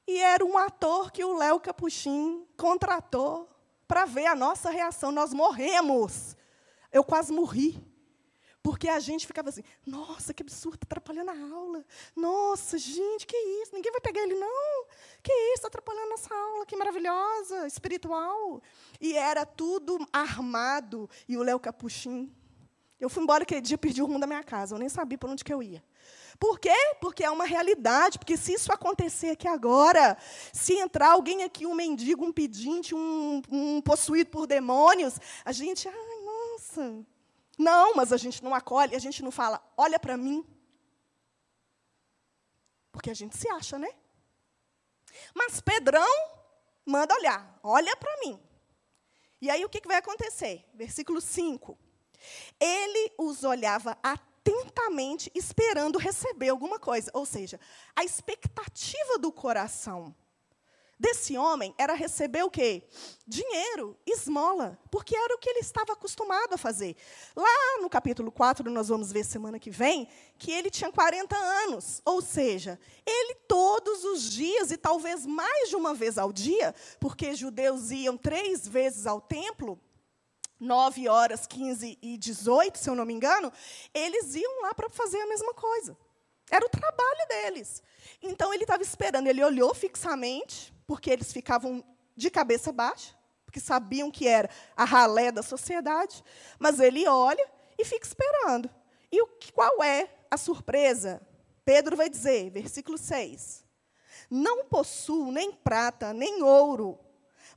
[0.07, 3.49] e era um ator que o Léo Capuchin contratou
[3.87, 5.11] para ver a nossa reação.
[5.11, 6.35] Nós morremos.
[6.91, 7.92] Eu quase morri.
[8.63, 11.85] Porque a gente ficava assim, nossa, que absurdo, está atrapalhando a aula.
[12.15, 13.75] Nossa, gente, que isso?
[13.75, 14.85] Ninguém vai pegar ele, não.
[15.21, 18.61] Que isso, está atrapalhando nossa aula, que maravilhosa, espiritual.
[19.01, 21.09] E era tudo armado.
[21.27, 22.33] E o Léo Capuchin.
[22.97, 24.75] Eu fui embora aquele dia, perdi o rumo da minha casa.
[24.75, 25.83] Eu nem sabia por onde que eu ia.
[26.39, 26.73] Por quê?
[27.01, 28.17] Porque é uma realidade.
[28.17, 30.17] Porque se isso acontecer aqui agora,
[30.53, 35.85] se entrar alguém aqui, um mendigo, um pedinte, um, um possuído por demônios, a gente,
[35.85, 35.93] ai,
[36.23, 37.05] nossa,
[37.57, 40.45] não, mas a gente não acolhe, a gente não fala, olha para mim.
[42.91, 43.89] Porque a gente se acha, né?
[45.33, 46.07] Mas Pedrão
[46.85, 48.39] manda olhar, olha para mim.
[49.41, 50.65] E aí o que, vai acontecer?
[50.73, 51.77] Versículo 5.
[52.59, 57.11] Ele os olhava atentamente, esperando receber alguma coisa.
[57.13, 57.59] Ou seja,
[57.95, 60.15] a expectativa do coração
[60.99, 62.83] desse homem era receber o quê?
[63.27, 66.95] Dinheiro, esmola, porque era o que ele estava acostumado a fazer.
[67.35, 72.01] Lá no capítulo 4, nós vamos ver semana que vem, que ele tinha 40 anos,
[72.05, 77.35] ou seja, ele todos os dias, e talvez mais de uma vez ao dia, porque
[77.35, 79.79] judeus iam três vezes ao templo,
[80.59, 83.51] 9 horas, 15 e 18, se eu não me engano,
[83.93, 85.97] eles iam lá para fazer a mesma coisa.
[86.49, 87.81] Era o trabalho deles.
[88.21, 91.83] Então ele estava esperando, ele olhou fixamente, porque eles ficavam
[92.15, 93.15] de cabeça baixa,
[93.45, 96.23] porque sabiam que era a ralé da sociedade,
[96.59, 97.45] mas ele olha
[97.77, 98.69] e fica esperando.
[99.11, 101.21] E o, qual é a surpresa?
[101.65, 103.63] Pedro vai dizer, versículo 6:
[104.29, 106.99] Não possuo nem prata, nem ouro,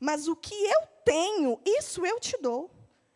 [0.01, 2.71] mas o que eu tenho, isso eu te dou.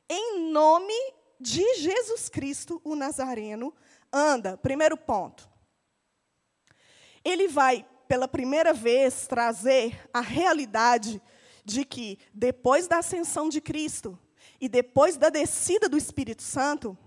[0.09, 0.95] Em nome
[1.39, 3.75] de Jesus Cristo, o Nazareno,
[4.13, 4.57] anda.
[4.57, 5.50] Primeiro ponto.
[7.25, 11.23] Ele vai pela primeira vez, trazer a realidade
[11.65, 14.19] de que, depois da ascensão de Cristo
[14.61, 16.99] e depois da descida do Espírito Santo,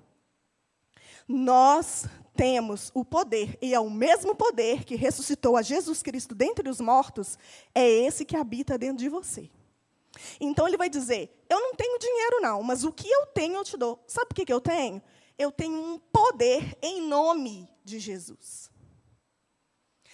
[1.27, 6.69] nós temos o poder, e é o mesmo poder que ressuscitou a Jesus Cristo dentre
[6.69, 7.37] os mortos,
[7.75, 9.51] é esse que habita dentro de você.
[10.39, 13.63] Então ele vai dizer: Eu não tenho dinheiro, não, mas o que eu tenho eu
[13.65, 14.01] te dou.
[14.07, 15.01] Sabe o que eu tenho?
[15.37, 18.71] Eu tenho um poder em nome de Jesus.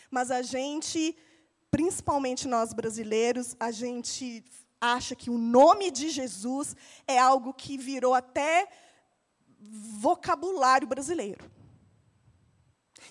[0.10, 1.16] Mas a gente,
[1.70, 4.44] principalmente nós brasileiros, a gente
[4.82, 6.76] acha que o nome de Jesus
[7.08, 8.68] é algo que virou até
[9.60, 11.50] vocabulário brasileiro.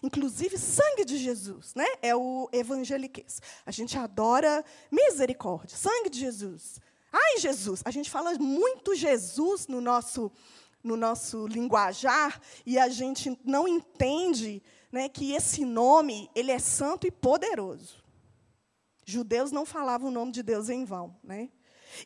[0.03, 1.87] Inclusive, sangue de Jesus, né?
[2.01, 3.41] É o evangeliquez.
[3.67, 6.81] A gente adora misericórdia, sangue de Jesus.
[7.13, 7.83] Ai, Jesus.
[7.85, 10.31] A gente fala muito Jesus no nosso,
[10.83, 17.07] no nosso linguajar e a gente não entende né, que esse nome ele é santo
[17.07, 18.03] e poderoso.
[19.05, 21.17] Judeus não falavam o nome de Deus em vão.
[21.23, 21.49] Né?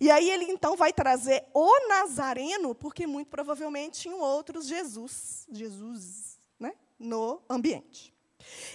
[0.01, 6.39] E aí ele então vai trazer o Nazareno, porque muito provavelmente tinham outros Jesus, Jesus
[6.59, 8.13] né, no ambiente.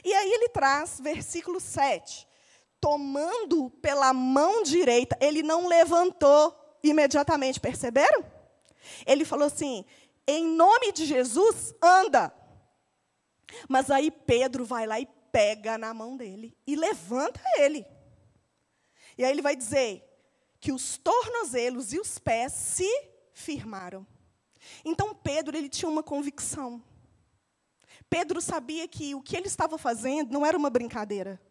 [0.03, 2.27] E aí ele traz, versículo 7,
[2.79, 8.23] tomando pela mão direita, ele não levantou imediatamente, perceberam?
[9.05, 9.85] Ele falou assim:
[10.25, 12.33] em nome de Jesus, anda.
[13.67, 17.85] Mas aí Pedro vai lá e pega na mão dele e levanta ele.
[19.17, 20.03] E aí ele vai dizer
[20.59, 22.89] que os tornozelos e os pés se
[23.33, 24.05] firmaram.
[24.83, 26.83] Então Pedro ele tinha uma convicção.
[28.09, 31.41] Pedro sabia que o que ele estava fazendo não era uma brincadeira.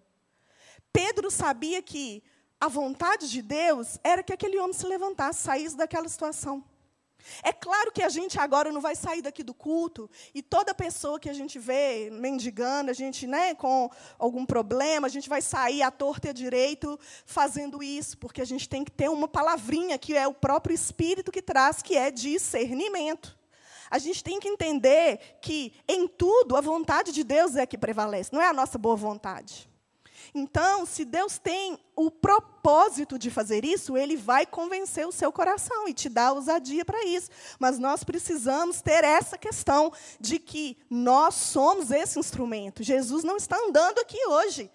[0.92, 2.22] Pedro sabia que
[2.58, 6.64] a vontade de Deus era que aquele homem se levantasse, saísse daquela situação.
[7.42, 11.18] É claro que a gente agora não vai sair daqui do culto e toda pessoa
[11.18, 15.82] que a gente vê mendigando, a gente, né, com algum problema, a gente vai sair
[15.82, 19.98] à torta e à direito fazendo isso, porque a gente tem que ter uma palavrinha
[19.98, 23.36] que é o próprio Espírito que traz, que é discernimento.
[23.90, 28.32] A gente tem que entender que em tudo a vontade de Deus é que prevalece,
[28.32, 29.68] não é a nossa boa vontade.
[30.38, 35.88] Então, se Deus tem o propósito de fazer isso, Ele vai convencer o seu coração
[35.88, 37.30] e te dar ousadia para isso.
[37.58, 42.82] Mas nós precisamos ter essa questão de que nós somos esse instrumento.
[42.82, 44.70] Jesus não está andando aqui hoje.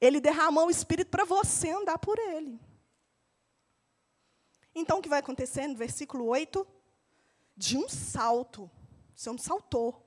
[0.00, 2.58] Ele derramou o Espírito para você andar por ele.
[4.74, 6.66] Então, o que vai acontecer no versículo 8?
[7.56, 8.68] De um salto.
[9.16, 10.04] Esse homem saltou.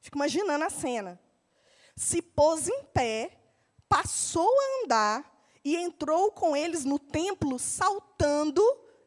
[0.00, 1.20] Fico imaginando a cena.
[1.94, 3.39] se pôs em pé,
[3.90, 8.62] passou a andar e entrou com eles no templo, saltando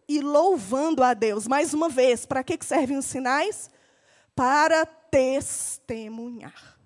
[0.08, 1.48] e louvando a Deus.
[1.48, 3.70] Mais uma vez, para que servem os sinais?
[4.36, 6.78] Para testemunhar.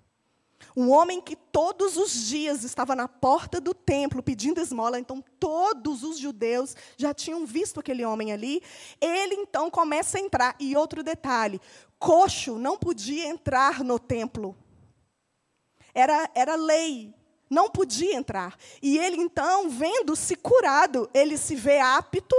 [0.76, 6.04] Um homem que todos os dias estava na porta do templo pedindo esmola, então todos
[6.04, 8.62] os judeus já tinham visto aquele homem ali.
[9.00, 10.54] Ele então começa a entrar.
[10.60, 11.60] E outro detalhe:
[11.98, 14.56] coxo não podia entrar no templo.
[15.92, 17.12] Era, era lei,
[17.48, 18.56] não podia entrar.
[18.82, 22.36] E ele, então, vendo-se curado, ele se vê apto,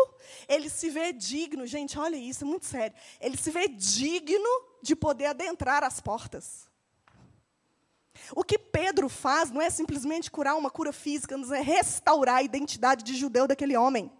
[0.47, 1.65] ele se vê digno.
[1.65, 2.95] Gente, olha isso, é muito sério.
[3.19, 4.49] Ele se vê digno
[4.81, 6.67] de poder adentrar as portas.
[8.35, 12.43] O que Pedro faz não é simplesmente curar uma cura física, mas é restaurar a
[12.43, 14.11] identidade de judeu daquele homem.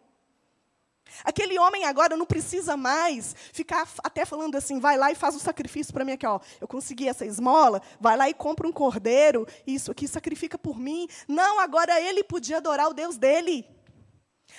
[1.24, 5.40] Aquele homem agora não precisa mais ficar até falando assim, vai lá e faz um
[5.40, 6.40] sacrifício para mim aqui, ó.
[6.60, 11.08] Eu consegui essa esmola, vai lá e compra um cordeiro, isso aqui sacrifica por mim.
[11.28, 13.66] Não, agora ele podia adorar o Deus dele.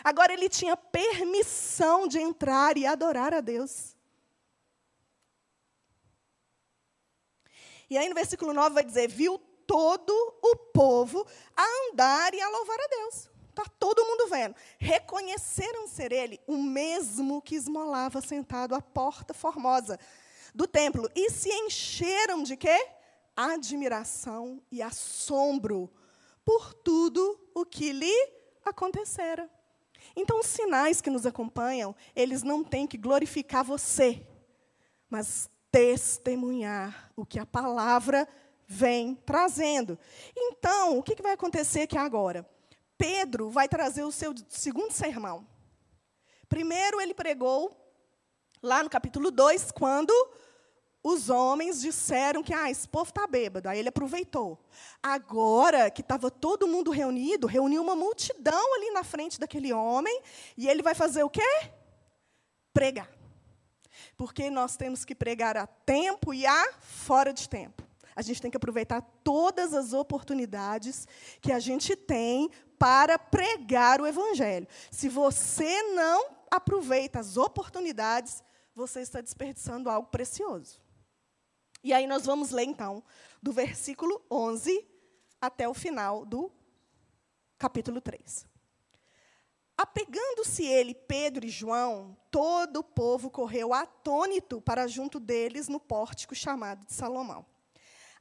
[0.05, 3.97] Agora ele tinha permissão de entrar e adorar a Deus.
[7.89, 11.27] E aí no versículo 9 vai dizer: viu todo o povo
[11.57, 13.31] a andar e a louvar a Deus.
[13.61, 14.55] Está todo mundo vendo.
[14.79, 19.99] Reconheceram ser ele o mesmo que esmolava sentado à porta formosa
[20.55, 21.11] do templo.
[21.15, 22.89] E se encheram de quê?
[23.37, 25.91] Admiração e assombro
[26.43, 28.33] por tudo o que lhe
[28.65, 29.51] acontecera.
[30.17, 34.27] Então, os sinais que nos acompanham, eles não têm que glorificar você,
[35.09, 38.27] mas testemunhar o que a palavra
[38.67, 39.99] vem trazendo.
[40.35, 42.49] Então, o que vai acontecer aqui agora?
[43.01, 45.49] Pedro vai trazer o seu segundo sermão.
[46.51, 47.75] Primeiro, ele pregou
[48.63, 50.13] lá no capítulo 2, quando
[51.03, 53.71] os homens disseram que ah, esse povo está bêbado.
[53.71, 54.63] Aí ele aproveitou.
[55.03, 60.21] Agora que estava todo mundo reunido, reuniu uma multidão ali na frente daquele homem,
[60.55, 61.71] e ele vai fazer o quê?
[62.75, 63.11] Pregar.
[64.15, 67.83] Porque nós temos que pregar a tempo e a fora de tempo.
[68.15, 71.09] A gente tem que aproveitar todas as oportunidades
[71.41, 72.51] que a gente tem
[72.81, 74.67] para pregar o Evangelho.
[74.91, 78.43] Se você não aproveita as oportunidades,
[78.75, 80.81] você está desperdiçando algo precioso.
[81.85, 83.05] E aí nós vamos ler, então,
[83.43, 84.83] do versículo 11
[85.39, 86.51] até o final do
[87.59, 88.47] capítulo 3.
[89.77, 96.35] Apegando-se ele, Pedro e João, todo o povo correu atônito para junto deles no pórtico
[96.35, 97.45] chamado de Salomão.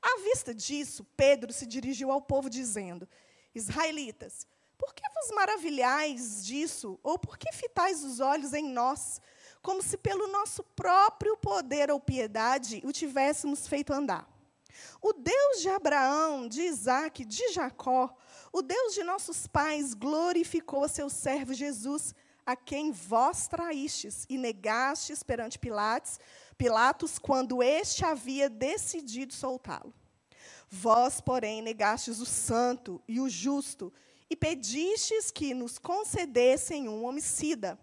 [0.02, 3.08] À vista disso, Pedro se dirigiu ao povo, dizendo:
[3.54, 4.48] Israelitas,
[4.78, 7.00] por que vos maravilhais disso?
[7.04, 9.22] Ou por que fitais os olhos em nós,
[9.62, 14.28] como se pelo nosso próprio poder ou piedade o tivéssemos feito andar?
[15.02, 18.16] O Deus de Abraão, de Isaac, de Jacó,
[18.52, 24.38] o Deus de nossos pais, glorificou a seu servo Jesus, a quem vós traístes e
[24.38, 26.20] negastes perante Pilatos,
[26.58, 29.94] Pilatos quando este havia decidido soltá-lo.
[30.70, 33.92] Vós, porém, negastes o santo e o justo,
[34.30, 37.80] e pedistes que nos concedessem um homicida.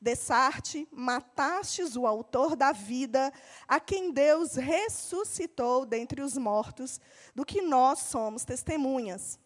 [0.00, 3.32] Dessarte, matastes o autor da vida,
[3.68, 7.00] a quem Deus ressuscitou dentre os mortos,
[7.34, 9.38] do que nós somos testemunhas.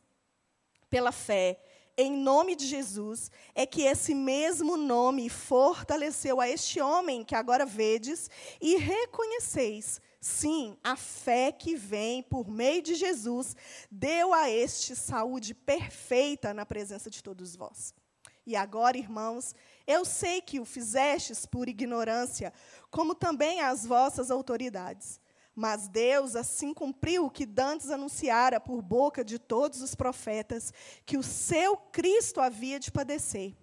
[0.88, 1.60] Pela fé,
[1.98, 7.66] em nome de Jesus, é que esse mesmo nome fortaleceu a este homem que agora
[7.66, 8.30] vedes
[8.60, 13.54] e reconheceis Sim, a fé que vem por meio de Jesus
[13.90, 17.94] deu a este saúde perfeita na presença de todos vós.
[18.46, 19.54] E agora, irmãos,
[19.86, 22.52] eu sei que o fizestes por ignorância,
[22.90, 25.20] como também as vossas autoridades.
[25.52, 30.72] Mas Deus assim cumpriu o que dantes anunciara por boca de todos os profetas,
[31.04, 33.56] que o seu Cristo havia de padecer.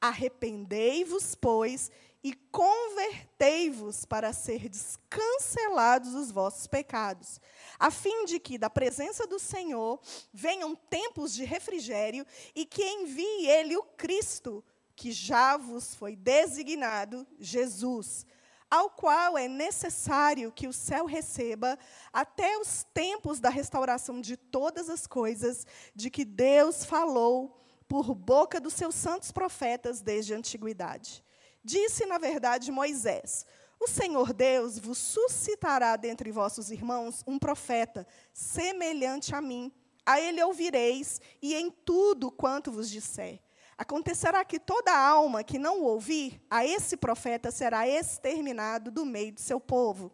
[0.00, 1.90] Arrependei-vos, pois,
[2.28, 4.70] e convertei-vos para ser
[5.08, 7.40] cancelados os vossos pecados,
[7.78, 9.98] a fim de que da presença do Senhor
[10.30, 14.62] venham tempos de refrigério e que envie ele o Cristo,
[14.94, 18.26] que já vos foi designado, Jesus,
[18.70, 21.78] ao qual é necessário que o céu receba
[22.12, 27.58] até os tempos da restauração de todas as coisas de que Deus falou
[27.88, 31.24] por boca dos seus santos profetas desde a antiguidade
[31.68, 33.44] Disse, na verdade, Moisés:
[33.78, 39.70] O Senhor Deus vos suscitará dentre vossos irmãos um profeta, semelhante a mim.
[40.06, 43.42] A ele ouvireis, e em tudo quanto vos disser.
[43.76, 49.34] Acontecerá que toda alma que não o ouvir, a esse profeta será exterminado do meio
[49.34, 50.10] do seu povo.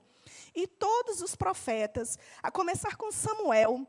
[0.57, 3.86] E todos os profetas, a começar com Samuel,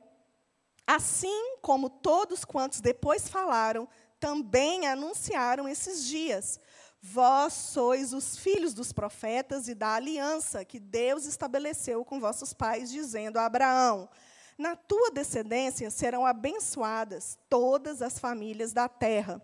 [0.88, 3.90] Assim como todos quantos depois falaram,
[4.20, 6.60] também anunciaram esses dias.
[7.08, 12.90] Vós sois os filhos dos profetas e da aliança que Deus estabeleceu com vossos pais,
[12.90, 14.10] dizendo a Abraão:
[14.58, 19.40] Na tua descendência serão abençoadas todas as famílias da terra.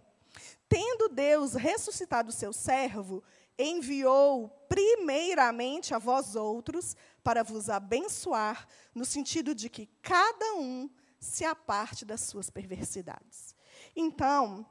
[0.68, 3.24] Tendo Deus ressuscitado seu servo,
[3.59, 10.89] enviou primeiramente a vós outros para vos abençoar, no sentido de que cada um
[11.20, 13.55] se aparte das suas perversidades.
[13.95, 14.66] Então,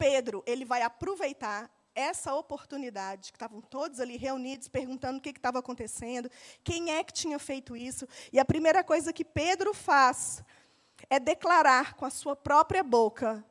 [0.00, 5.58] Pedro, ele vai aproveitar essa oportunidade, que estavam todos ali reunidos, perguntando o que estava
[5.58, 6.30] acontecendo,
[6.64, 8.08] quem é que tinha feito isso.
[8.32, 10.42] E a primeira coisa que Pedro faz
[11.10, 13.44] é declarar com a sua própria boca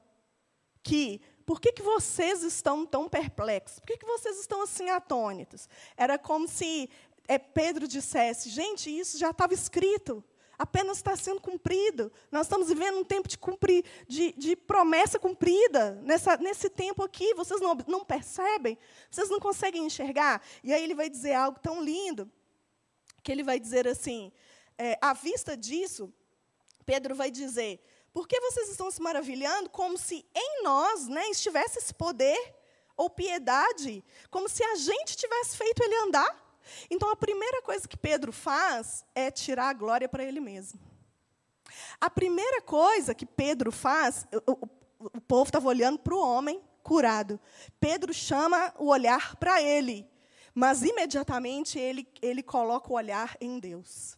[0.81, 3.79] que por que, que vocês estão tão perplexos?
[3.79, 5.69] Por que, que vocês estão assim atônitos?
[5.95, 6.89] Era como se
[7.27, 10.23] é, Pedro dissesse: gente, isso já estava escrito
[10.60, 12.12] apenas está sendo cumprido.
[12.30, 15.93] Nós estamos vivendo um tempo de, cumprir, de, de promessa cumprida.
[16.03, 18.78] Nessa, nesse tempo aqui, vocês não, não percebem?
[19.10, 20.43] Vocês não conseguem enxergar?
[20.62, 22.30] E aí ele vai dizer algo tão lindo,
[23.24, 24.34] que ele vai dizer assim,
[24.78, 26.14] é, à vista disso,
[26.86, 27.80] Pedro vai dizer,
[28.12, 32.55] por que vocês estão se maravilhando como se em nós né, estivesse esse poder
[32.97, 36.48] ou piedade, como se a gente tivesse feito ele andar?
[36.89, 40.80] Então, a primeira coisa que Pedro faz é tirar a glória para ele mesmo.
[41.99, 44.70] A primeira coisa que Pedro faz, o, o,
[45.17, 47.39] o povo estava olhando para o homem curado.
[47.80, 50.09] Pedro chama o olhar para ele,
[50.53, 54.17] mas imediatamente ele, ele coloca o olhar em Deus.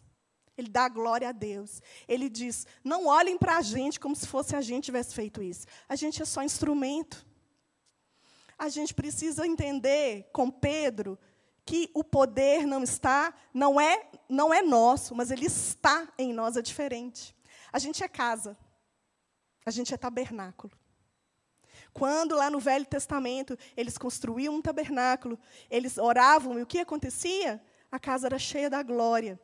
[0.57, 1.81] Ele dá glória a Deus.
[2.07, 5.65] Ele diz: não olhem para a gente como se fosse a gente tivesse feito isso.
[5.89, 7.25] A gente é só instrumento.
[8.57, 11.17] A gente precisa entender com Pedro
[11.71, 16.57] que o poder não está, não é, não é nosso, mas ele está em nós,
[16.57, 17.33] é diferente.
[17.71, 18.57] A gente é casa.
[19.65, 20.73] A gente é tabernáculo.
[21.93, 27.63] Quando lá no Velho Testamento eles construíam um tabernáculo, eles oravam e o que acontecia?
[27.89, 29.39] A casa era cheia da glória.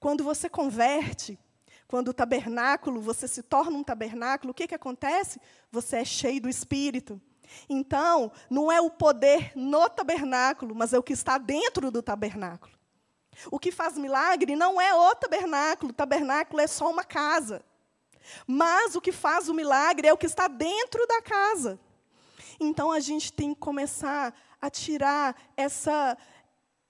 [0.00, 1.38] Quando você converte,
[1.86, 5.38] quando o tabernáculo, você se torna um tabernáculo, o que, que acontece?
[5.70, 7.20] Você é cheio do Espírito.
[7.68, 12.72] Então, não é o poder no tabernáculo, mas é o que está dentro do tabernáculo.
[13.50, 17.62] O que faz milagre não é o tabernáculo, o tabernáculo é só uma casa.
[18.46, 21.78] Mas o que faz o milagre é o que está dentro da casa.
[22.60, 26.16] Então a gente tem que começar a tirar essa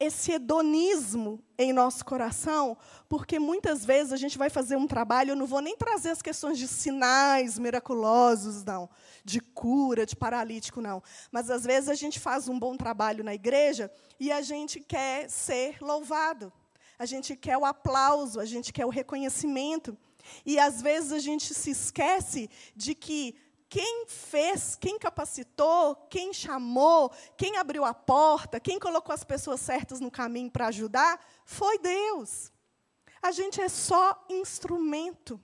[0.00, 2.76] esse hedonismo em nosso coração,
[3.08, 6.22] porque muitas vezes a gente vai fazer um trabalho, eu não vou nem trazer as
[6.22, 8.88] questões de sinais miraculosos, não,
[9.24, 11.02] de cura, de paralítico, não.
[11.32, 13.90] Mas às vezes a gente faz um bom trabalho na igreja
[14.20, 16.52] e a gente quer ser louvado,
[16.96, 19.98] a gente quer o aplauso, a gente quer o reconhecimento.
[20.44, 23.34] E às vezes a gente se esquece de que
[23.68, 30.00] quem fez, quem capacitou, quem chamou, quem abriu a porta, quem colocou as pessoas certas
[30.00, 32.50] no caminho para ajudar, foi Deus.
[33.20, 35.40] A gente é só instrumento.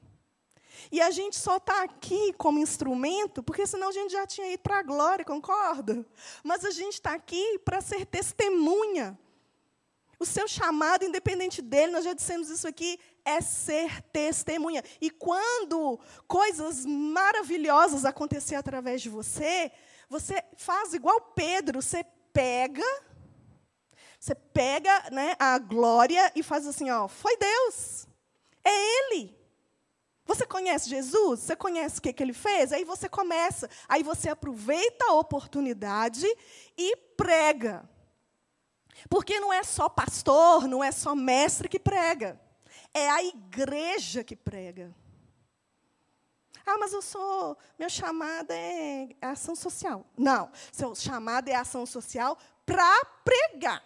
[0.90, 4.62] E a gente só está aqui como instrumento, porque senão a gente já tinha ido
[4.62, 6.06] para a glória, concorda?
[6.42, 9.18] Mas a gente está aqui para ser testemunha.
[10.18, 14.82] O seu chamado, independente dele, nós já dissemos isso aqui, é ser testemunha.
[15.00, 19.72] E quando coisas maravilhosas acontecer através de você,
[20.08, 22.84] você faz igual Pedro, você pega,
[24.18, 28.06] você pega né, a glória e faz assim, ó, foi Deus,
[28.62, 29.44] é Ele.
[30.26, 31.40] Você conhece Jesus?
[31.40, 32.72] Você conhece o que, que ele fez?
[32.72, 36.26] Aí você começa, aí você aproveita a oportunidade
[36.78, 37.86] e prega.
[39.08, 42.40] Porque não é só pastor, não é só mestre que prega.
[42.94, 44.94] É a igreja que prega.
[46.64, 47.58] Ah, mas eu sou.
[47.78, 50.06] Meu chamado é ação social.
[50.16, 53.82] Não, seu chamado é ação social para pregar.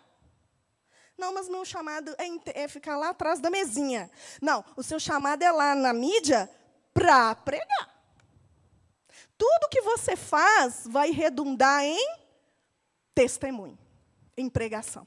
[1.16, 4.08] Não, mas meu chamado é, é, ficar lá atrás da mesinha.
[4.40, 6.48] Não, o seu chamado é lá na mídia
[6.94, 7.98] para pregar.
[9.36, 12.18] Tudo que você faz vai redundar em
[13.14, 13.76] testemunho,
[14.36, 15.04] em pregação.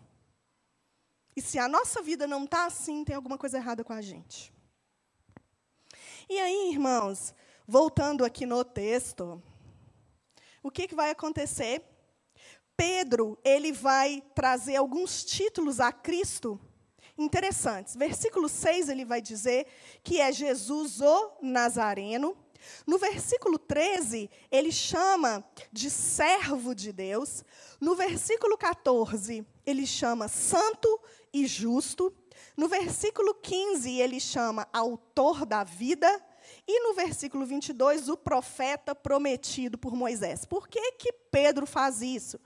[1.35, 4.53] E se a nossa vida não está assim, tem alguma coisa errada com a gente.
[6.29, 7.33] E aí, irmãos,
[7.67, 9.41] voltando aqui no texto,
[10.63, 11.83] o que, que vai acontecer?
[12.75, 16.59] Pedro, ele vai trazer alguns títulos a Cristo
[17.17, 17.95] interessantes.
[17.95, 19.67] Versículo 6, ele vai dizer
[20.03, 22.35] que é Jesus o Nazareno.
[22.85, 27.43] No versículo 13, ele chama de servo de Deus.
[27.79, 30.99] No versículo 14, ele chama santo
[31.33, 32.13] e justo.
[32.55, 36.07] No versículo 15, ele chama autor da vida.
[36.67, 40.45] E no versículo 22, o profeta prometido por Moisés.
[40.45, 42.39] Por que, que Pedro faz isso?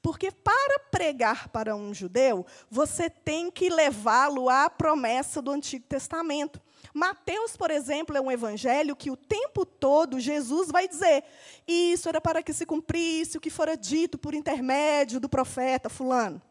[0.00, 6.60] Porque para pregar para um judeu, você tem que levá-lo à promessa do Antigo Testamento.
[6.92, 11.24] Mateus, por exemplo, é um evangelho que o tempo todo Jesus vai dizer:
[11.66, 16.42] isso era para que se cumprisse o que fora dito por intermédio do profeta Fulano.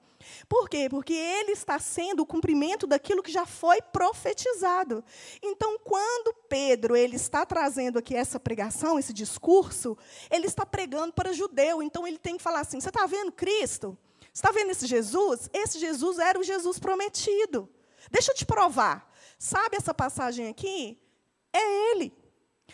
[0.51, 0.89] Por quê?
[0.89, 5.01] Porque ele está sendo o cumprimento daquilo que já foi profetizado.
[5.41, 9.97] Então, quando Pedro ele está trazendo aqui essa pregação, esse discurso,
[10.29, 11.81] ele está pregando para judeu.
[11.81, 13.97] Então, ele tem que falar assim: você está vendo Cristo?
[14.23, 15.49] Você está vendo esse Jesus?
[15.53, 17.69] Esse Jesus era o Jesus prometido.
[18.11, 19.09] Deixa eu te provar.
[19.39, 20.99] Sabe essa passagem aqui?
[21.53, 22.13] É ele.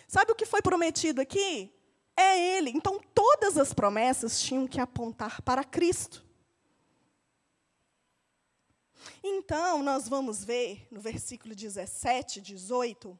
[0.07, 1.71] Sabe o que foi prometido aqui?
[2.15, 2.71] É ele.
[2.71, 6.25] Então, todas as promessas tinham que apontar para Cristo.
[9.23, 13.19] Então, nós vamos ver no versículo 17, 18,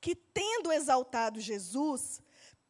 [0.00, 2.22] que tendo exaltado Jesus,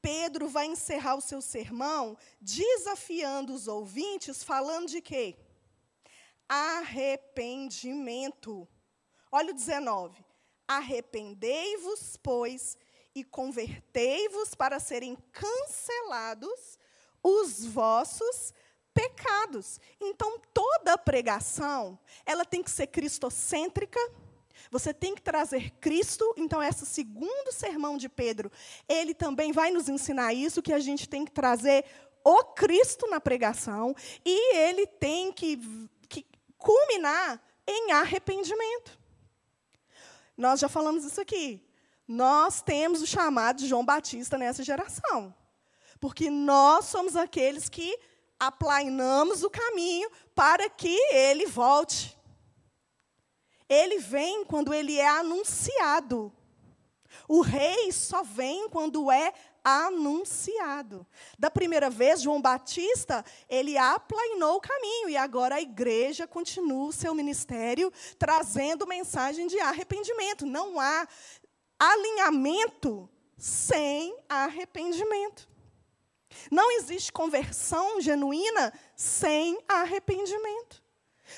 [0.03, 5.37] Pedro vai encerrar o seu sermão desafiando os ouvintes, falando de quê?
[6.49, 8.67] Arrependimento.
[9.31, 10.25] Olha o 19.
[10.67, 12.77] Arrependei-vos, pois,
[13.15, 16.79] e convertei-vos para serem cancelados
[17.23, 18.61] os vossos pecados.
[20.01, 23.99] Então, toda pregação, ela tem que ser cristocêntrica.
[24.71, 26.35] Você tem que trazer Cristo.
[26.37, 28.51] Então, esse segundo sermão de Pedro,
[28.89, 31.85] ele também vai nos ensinar isso, que a gente tem que trazer
[32.25, 33.95] o Cristo na pregação.
[34.25, 35.59] E ele tem que,
[36.09, 36.27] que
[36.59, 38.99] culminar em arrependimento.
[40.37, 41.63] Nós já falamos isso aqui.
[42.09, 45.35] Nós temos o chamado de João Batista nessa geração.
[46.01, 47.97] Porque nós somos aqueles que
[48.41, 52.19] aplainamos o caminho para que ele volte.
[53.69, 56.33] Ele vem quando ele é anunciado.
[57.29, 59.33] O rei só vem quando é
[59.63, 61.07] anunciado.
[61.39, 66.93] Da primeira vez, João Batista, ele aplainou o caminho e agora a igreja continua o
[66.93, 70.47] seu ministério trazendo mensagem de arrependimento.
[70.47, 71.07] Não há
[71.79, 75.50] alinhamento sem arrependimento.
[76.51, 80.83] Não existe conversão genuína sem arrependimento.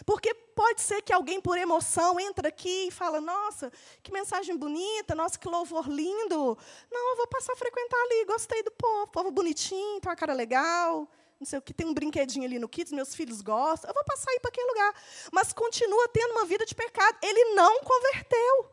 [0.06, 3.70] Porque pode ser que alguém, por emoção, entra aqui e fala: Nossa,
[4.02, 6.58] que mensagem bonita, nossa, que louvor lindo.
[6.90, 10.32] Não, eu vou passar a frequentar ali, gostei do povo, povo bonitinho, tem uma cara
[10.32, 13.94] legal, não sei o que, tem um brinquedinho ali no Kids, meus filhos gostam, eu
[13.94, 14.94] vou passar aí para aquele lugar.
[15.32, 17.18] Mas continua tendo uma vida de pecado.
[17.22, 18.70] Ele não converteu.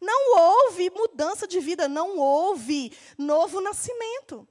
[0.00, 4.46] Não houve mudança de vida, não houve novo nascimento.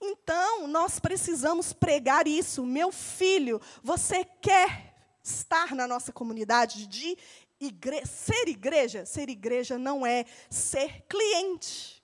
[0.00, 2.64] Então, nós precisamos pregar isso.
[2.64, 7.16] Meu filho, você quer estar na nossa comunidade de
[7.60, 9.04] igre ser igreja?
[9.06, 11.96] Ser igreja não é ser cliente.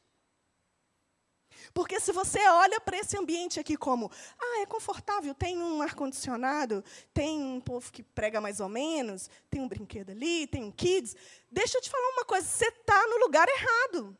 [1.74, 6.84] Porque se você olha para esse ambiente aqui como, ah, é confortável, tem um ar-condicionado,
[7.14, 11.16] tem um povo que prega mais ou menos, tem um brinquedo ali, tem um kids,
[11.50, 14.16] deixa eu te falar uma coisa, você está no lugar errado.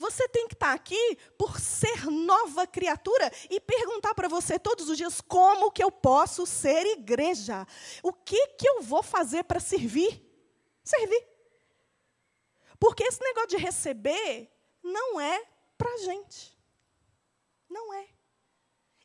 [0.00, 4.96] Você tem que estar aqui por ser nova criatura e perguntar para você todos os
[4.96, 7.66] dias como que eu posso ser igreja?
[8.02, 10.26] O que que eu vou fazer para servir?
[10.82, 11.22] Servir.
[12.78, 14.50] Porque esse negócio de receber
[14.82, 15.44] não é
[15.76, 16.58] para gente.
[17.68, 18.08] Não é.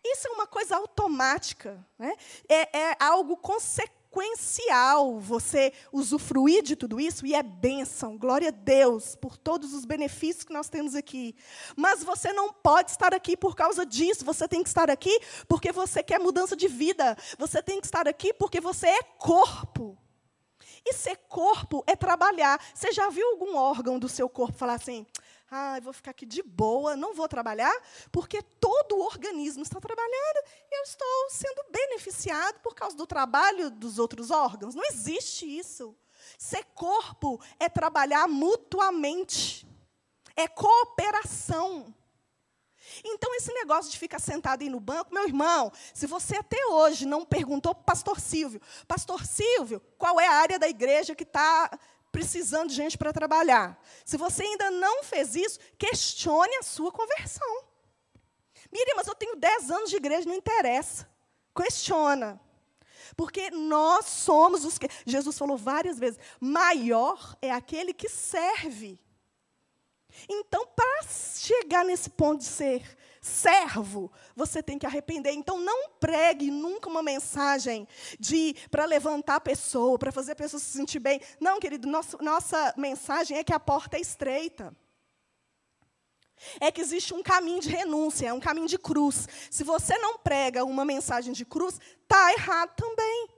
[0.02, 1.86] Isso é uma coisa automática.
[2.00, 2.16] Né?
[2.48, 8.52] É, é algo consequente sequencial você usufruir de tudo isso, e é bênção, glória a
[8.52, 11.36] Deus por todos os benefícios que nós temos aqui.
[11.76, 15.72] Mas você não pode estar aqui por causa disso, você tem que estar aqui porque
[15.72, 19.98] você quer mudança de vida, você tem que estar aqui porque você é corpo.
[20.88, 22.62] E ser corpo é trabalhar.
[22.72, 25.04] Você já viu algum órgão do seu corpo falar assim:
[25.50, 27.74] ah, vou ficar aqui de boa, não vou trabalhar,
[28.12, 33.70] porque todo o organismo está trabalhando e eu estou sendo beneficiado por causa do trabalho
[33.70, 34.74] dos outros órgãos.
[34.74, 35.96] Não existe isso.
[36.38, 39.68] Ser corpo é trabalhar mutuamente,
[40.36, 41.94] é cooperação.
[43.04, 47.06] Então, esse negócio de ficar sentado aí no banco, meu irmão, se você até hoje
[47.06, 51.24] não perguntou para o pastor Silvio, pastor Silvio, qual é a área da igreja que
[51.24, 51.70] está
[52.16, 53.78] precisando de gente para trabalhar.
[54.06, 57.64] Se você ainda não fez isso, questione a sua conversão.
[58.72, 61.10] Miriam, mas eu tenho 10 anos de igreja, não interessa.
[61.54, 62.40] Questiona.
[63.18, 64.88] Porque nós somos os que.
[65.06, 68.98] Jesus falou várias vezes: maior é aquele que serve.
[70.30, 75.34] Então, para chegar nesse ponto de ser servo, você tem que arrepender.
[75.34, 77.88] Então não pregue nunca uma mensagem
[78.20, 81.20] de para levantar a pessoa, para fazer a pessoa se sentir bem.
[81.40, 84.76] Não, querido, nosso, nossa mensagem é que a porta é estreita.
[86.60, 89.28] É que existe um caminho de renúncia, é um caminho de cruz.
[89.50, 93.30] Se você não prega uma mensagem de cruz, está errado também.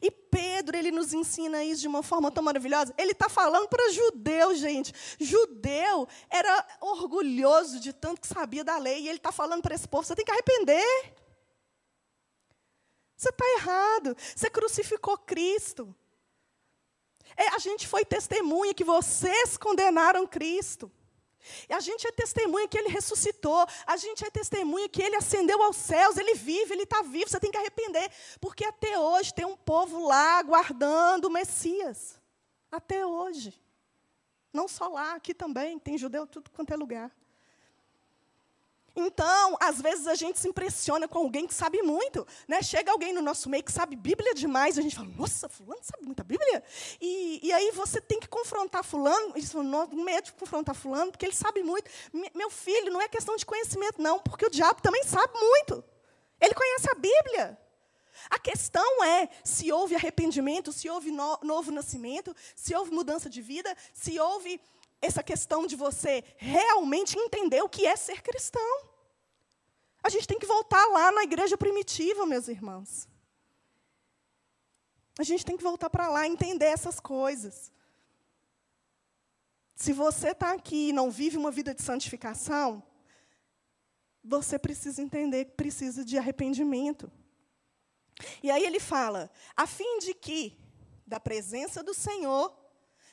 [0.00, 2.94] E Pedro, ele nos ensina isso de uma forma tão maravilhosa.
[2.96, 4.92] Ele está falando para judeu, gente.
[5.18, 9.02] Judeu era orgulhoso de tanto que sabia da lei.
[9.02, 11.14] E ele está falando para esse povo: você tem que arrepender.
[13.16, 14.16] Você está errado.
[14.34, 15.94] Você crucificou Cristo.
[17.36, 20.90] É, a gente foi testemunha que vocês condenaram Cristo.
[21.68, 25.62] E a gente é testemunha que ele ressuscitou, a gente é testemunha que ele ascendeu
[25.62, 28.10] aos céus, ele vive, ele está vivo, você tem que arrepender,
[28.40, 32.20] porque até hoje tem um povo lá aguardando o Messias.
[32.70, 33.52] Até hoje.
[34.52, 37.10] Não só lá, aqui também, tem judeu tudo quanto é lugar.
[39.00, 42.26] Então, às vezes a gente se impressiona com alguém que sabe muito.
[42.46, 42.62] Né?
[42.62, 46.04] Chega alguém no nosso meio que sabe Bíblia demais, a gente fala, nossa, fulano sabe
[46.04, 46.62] muita Bíblia?
[47.00, 51.34] E, e aí você tem que confrontar fulano, isso medo de confrontar fulano, porque ele
[51.34, 51.90] sabe muito.
[52.34, 55.82] Meu filho, não é questão de conhecimento, não, porque o diabo também sabe muito.
[56.40, 57.58] Ele conhece a Bíblia.
[58.28, 63.40] A questão é se houve arrependimento, se houve no, novo nascimento, se houve mudança de
[63.40, 64.60] vida, se houve
[65.00, 68.89] essa questão de você realmente entender o que é ser cristão.
[70.02, 73.08] A gente tem que voltar lá na igreja primitiva, meus irmãos.
[75.18, 77.70] A gente tem que voltar para lá e entender essas coisas.
[79.74, 82.82] Se você está aqui e não vive uma vida de santificação,
[84.22, 87.10] você precisa entender que precisa de arrependimento.
[88.42, 90.58] E aí ele fala: a fim de que,
[91.06, 92.54] da presença do Senhor,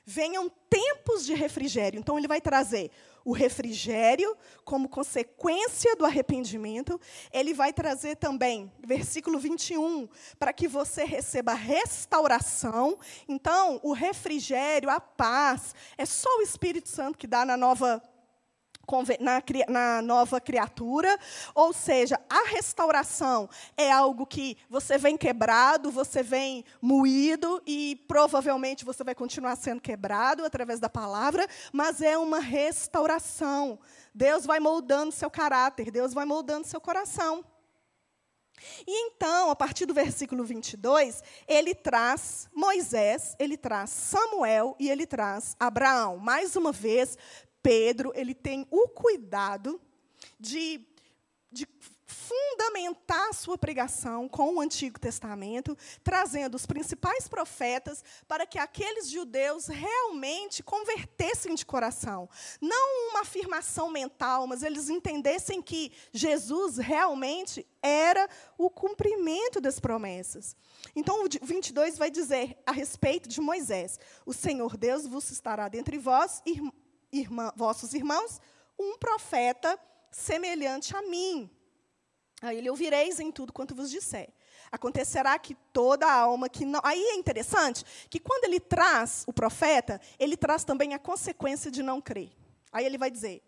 [0.05, 1.99] venham tempos de refrigério.
[1.99, 2.91] Então, ele vai trazer
[3.28, 6.97] o refrigério como consequência do arrependimento.
[7.30, 10.07] Ele vai trazer também, versículo 21,
[10.39, 12.97] para que você receba restauração.
[13.28, 18.01] Então, o refrigério, a paz, é só o Espírito Santo que dá na nova
[19.19, 21.17] na, na, nova criatura,
[21.53, 28.85] ou seja, a restauração é algo que você vem quebrado, você vem moído e provavelmente
[28.85, 33.79] você vai continuar sendo quebrado através da palavra, mas é uma restauração.
[34.13, 37.43] Deus vai moldando seu caráter, Deus vai moldando seu coração.
[38.88, 45.05] E então, a partir do versículo 22, ele traz Moisés, ele traz Samuel e ele
[45.05, 46.17] traz Abraão.
[46.17, 47.17] Mais uma vez,
[47.61, 49.81] Pedro ele tem o cuidado
[50.39, 50.85] de,
[51.51, 51.67] de
[52.07, 59.09] fundamentar a sua pregação com o Antigo Testamento, trazendo os principais profetas para que aqueles
[59.09, 62.29] judeus realmente convertessem de coração.
[62.61, 70.55] Não uma afirmação mental, mas eles entendessem que Jesus realmente era o cumprimento das promessas.
[70.95, 75.97] Então, o 22 vai dizer a respeito de Moisés: O Senhor Deus vos estará dentre
[75.97, 76.41] vós,
[77.20, 78.39] irmã, vossos irmãos,
[78.78, 79.80] um profeta
[80.11, 81.49] semelhante a mim.
[82.41, 84.30] Aí ele ouvireis em tudo quanto vos disser.
[84.72, 86.80] Acontecerá que toda alma que não.
[86.84, 91.82] Aí é interessante que quando ele traz o profeta, ele traz também a consequência de
[91.82, 92.32] não crer.
[92.72, 93.41] Aí ele vai dizer: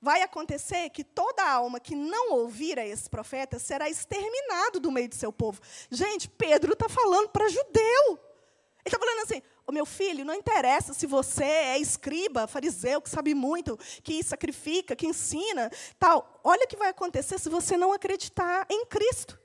[0.00, 5.08] vai acontecer que toda alma que não ouvir a esse profeta será exterminado do meio
[5.08, 5.60] do seu povo.
[5.90, 8.08] Gente, Pedro está falando para judeu.
[8.08, 13.08] Ele está falando assim: o meu filho, não interessa se você é escriba, fariseu, que
[13.08, 16.40] sabe muito, que sacrifica, que ensina, tal.
[16.42, 19.38] Olha o que vai acontecer se você não acreditar em Cristo.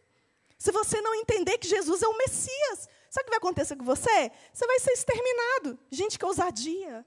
[0.58, 2.90] Se você não entender que Jesus é o Messias.
[3.10, 4.32] Sabe o que vai acontecer com você?
[4.52, 5.80] Você vai ser exterminado.
[5.92, 7.06] Gente, que ousadia.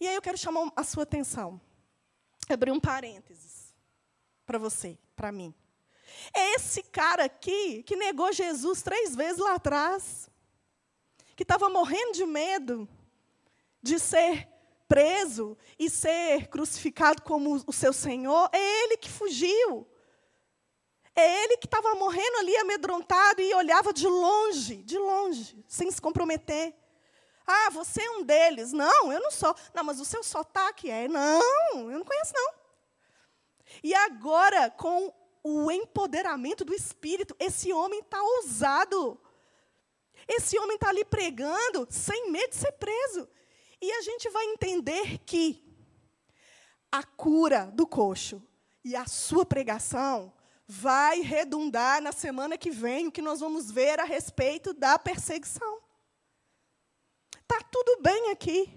[0.00, 1.60] E aí eu quero chamar a sua atenção.
[2.48, 3.74] Abrir um parênteses
[4.46, 5.54] para você, para mim.
[6.32, 10.30] É esse cara aqui que negou Jesus três vezes lá atrás
[11.34, 12.88] que estava morrendo de medo
[13.82, 14.48] de ser
[14.88, 19.86] preso e ser crucificado como o seu Senhor, é ele que fugiu.
[21.16, 26.00] É ele que estava morrendo ali amedrontado e olhava de longe, de longe, sem se
[26.00, 26.74] comprometer.
[27.46, 28.72] Ah, você é um deles.
[28.72, 29.54] Não, eu não sou.
[29.72, 31.06] Não, mas o seu sotaque é.
[31.06, 32.54] Não, eu não conheço, não.
[33.82, 35.12] E agora, com
[35.42, 39.20] o empoderamento do Espírito, esse homem está ousado.
[40.28, 43.28] Esse homem está ali pregando sem medo de ser preso.
[43.80, 45.62] E a gente vai entender que
[46.90, 48.42] a cura do coxo
[48.84, 50.32] e a sua pregação
[50.66, 55.80] vai redundar na semana que vem o que nós vamos ver a respeito da perseguição.
[57.42, 58.72] Está tudo bem aqui.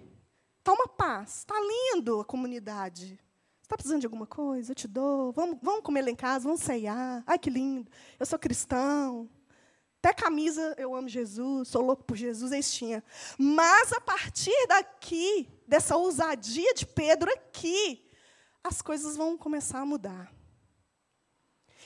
[0.59, 1.39] Está uma paz.
[1.39, 3.19] Está lindo a comunidade.
[3.61, 4.71] está precisando de alguma coisa?
[4.71, 5.31] Eu te dou.
[5.31, 7.23] Vamos, vamos comer lá em casa, vamos ceiar.
[7.25, 7.89] Ai, que lindo.
[8.19, 9.29] Eu sou cristão.
[9.99, 13.01] Até camisa, eu amo Jesus, sou louco por Jesus, eles tinham.
[13.37, 18.07] Mas a partir daqui, dessa ousadia de Pedro aqui,
[18.63, 20.31] as coisas vão começar a mudar.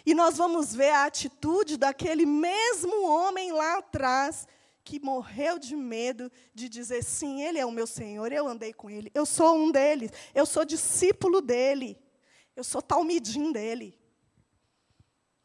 [0.06, 4.48] E nós vamos ver a atitude daquele mesmo homem lá atrás,
[4.84, 8.90] que morreu de medo de dizer: sim, ele é o meu Senhor, eu andei com
[8.90, 11.98] ele, eu sou um deles, eu sou discípulo dele,
[12.56, 13.98] eu sou talmidim dele.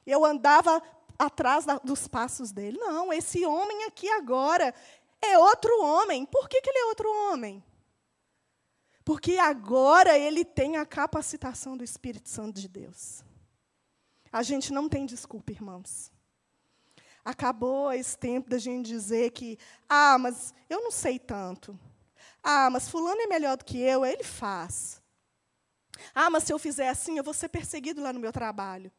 [0.07, 0.81] Eu andava
[1.19, 2.79] atrás da, dos passos dele.
[2.79, 4.75] Não, esse homem aqui agora
[5.21, 6.27] é outro homem.
[6.27, 7.63] Por que, que ele é outro homem?
[9.05, 13.25] Porque agora ele tem a capacitação do Espírito Santo de Deus.
[14.33, 16.11] A gente não tem desculpa, irmãos.
[17.25, 19.59] Acabou esse tempo da gente dizer que,
[19.89, 21.79] ah, mas eu não sei tanto.
[22.43, 25.01] Ah, mas fulano é melhor do que eu, ele faz.
[26.15, 28.93] Ah, mas se eu fizer assim, eu vou ser perseguido lá no meu trabalho.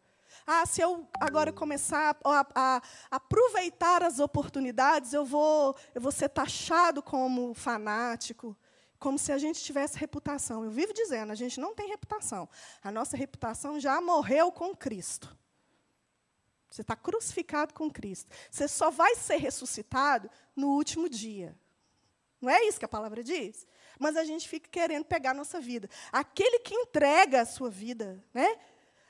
[0.50, 2.82] Ah, se eu agora começar a, a, a
[3.12, 8.56] aproveitar as oportunidades, eu vou, eu vou ser taxado como fanático
[9.00, 10.64] como se a gente tivesse reputação.
[10.64, 12.50] Eu vivo dizendo, a gente não tem reputação.
[12.84, 15.38] A nossa reputação já morreu com Cristo.
[16.70, 18.30] Você está crucificado com Cristo.
[18.50, 21.56] Você só vai ser ressuscitado no último dia.
[22.42, 23.66] Não é isso que a palavra diz?
[24.00, 25.90] Mas a gente fica querendo pegar a nossa vida.
[26.12, 28.58] Aquele que entrega a sua vida, né?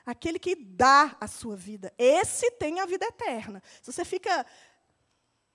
[0.08, 3.62] Aquele que dá a sua vida, esse tem a vida eterna.
[3.82, 4.46] Se você fica,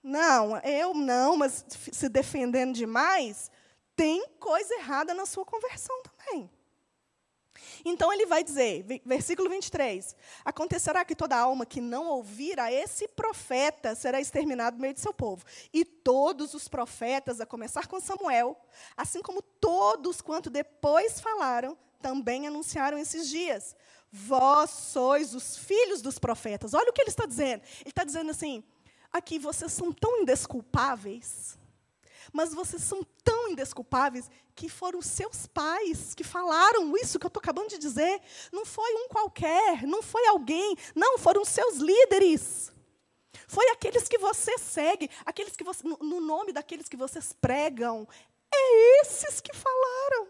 [0.03, 3.49] não, eu não, mas se defendendo demais,
[3.95, 6.51] tem coisa errada na sua conversão também.
[7.83, 13.07] Então ele vai dizer, versículo 23: Acontecerá que toda alma que não ouvir a esse
[13.07, 15.43] profeta será exterminado no meio de seu povo.
[15.73, 18.55] E todos os profetas, a começar com Samuel,
[18.95, 23.75] assim como todos quanto depois falaram, também anunciaram esses dias.
[24.15, 26.75] Vós sois os filhos dos profetas.
[26.75, 27.63] Olha o que ele está dizendo.
[27.81, 28.63] Ele está dizendo assim:
[29.11, 31.57] aqui vocês são tão indesculpáveis
[32.33, 37.39] mas vocês são tão indesculpáveis que foram seus pais que falaram isso que eu estou
[37.39, 38.21] acabando de dizer.
[38.51, 42.71] Não foi um qualquer, não foi alguém, não, foram seus líderes.
[43.47, 48.07] Foi aqueles que você segue, aqueles que você, no nome daqueles que vocês pregam.
[48.53, 50.27] É esses que falaram.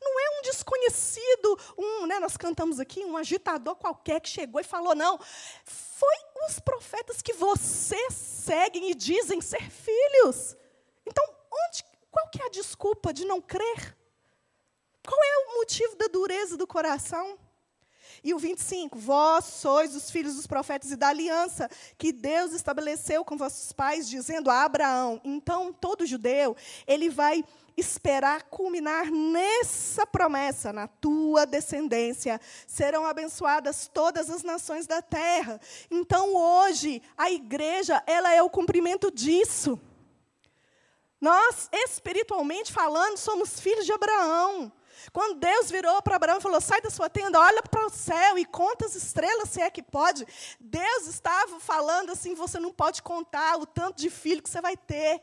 [0.00, 1.29] Não é um desconhecido,
[2.10, 5.18] né, nós cantamos aqui, um agitador qualquer que chegou e falou, não.
[5.64, 6.16] Foi
[6.48, 10.56] os profetas que vocês seguem e dizem ser filhos.
[11.06, 13.96] Então, onde, qual que é a desculpa de não crer?
[15.06, 17.38] Qual é o motivo da dureza do coração?
[18.22, 23.24] E o 25, vós sois os filhos dos profetas e da aliança que Deus estabeleceu
[23.24, 25.20] com vossos pais, dizendo a Abraão.
[25.24, 26.56] Então, todo judeu,
[26.86, 27.44] ele vai
[27.76, 35.60] esperar culminar nessa promessa, na tua descendência serão abençoadas todas as nações da terra.
[35.90, 39.80] Então, hoje, a igreja, ela é o cumprimento disso.
[41.20, 44.72] Nós, espiritualmente falando, somos filhos de Abraão.
[45.12, 48.38] Quando Deus virou para Abraão e falou: sai da sua tenda, olha para o céu
[48.38, 50.26] e conta as estrelas, se é que pode.
[50.58, 54.76] Deus estava falando assim: você não pode contar o tanto de filho que você vai
[54.76, 55.20] ter.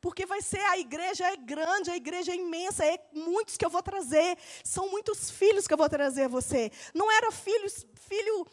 [0.00, 3.70] Porque vai ser a igreja é grande, a igreja é imensa, é muitos que eu
[3.70, 4.36] vou trazer.
[4.64, 6.72] São muitos filhos que eu vou trazer a você.
[6.92, 8.46] Não era filho,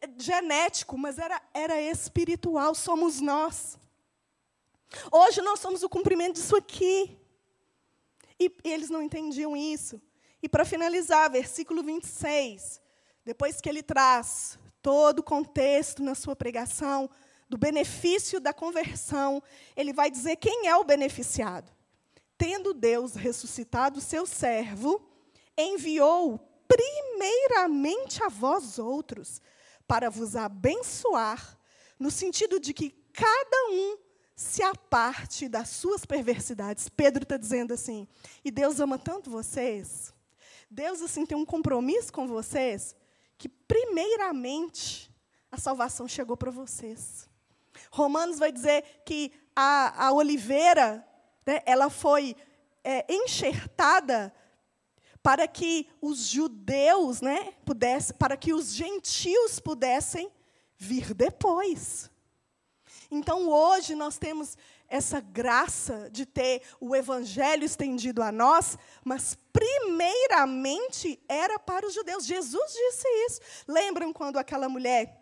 [0.00, 3.78] eh, genético, mas era, era espiritual, somos nós.
[5.12, 7.16] Hoje nós somos o cumprimento disso aqui.
[8.38, 10.00] E eles não entendiam isso.
[10.42, 12.80] E para finalizar, versículo 26,
[13.24, 17.10] depois que ele traz todo o contexto na sua pregação
[17.48, 19.42] do benefício da conversão,
[19.76, 21.72] ele vai dizer quem é o beneficiado.
[22.36, 25.00] Tendo Deus ressuscitado o seu servo,
[25.56, 29.40] enviou primeiramente a vós outros,
[29.86, 31.58] para vos abençoar,
[31.98, 33.96] no sentido de que cada um
[34.36, 36.90] se aparte das suas perversidades.
[36.90, 38.06] Pedro está dizendo assim,
[38.44, 40.12] e Deus ama tanto vocês,
[40.70, 42.94] Deus assim tem um compromisso com vocês,
[43.38, 45.10] que primeiramente
[45.50, 47.28] a salvação chegou para vocês.
[47.90, 51.06] Romanos vai dizer que a, a oliveira,
[51.46, 52.36] né, ela foi
[52.84, 54.34] é, enxertada
[55.22, 60.30] para que os judeus, né, pudessem, para que os gentios pudessem
[60.76, 62.10] vir depois.
[63.10, 64.56] Então, hoje, nós temos
[64.88, 72.24] essa graça de ter o evangelho estendido a nós, mas primeiramente era para os judeus.
[72.24, 73.40] Jesus disse isso.
[73.66, 75.20] Lembram quando aquela mulher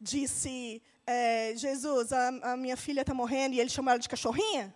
[0.00, 4.74] disse: é, Jesus, a, a minha filha está morrendo, e ele chamou ela de cachorrinha?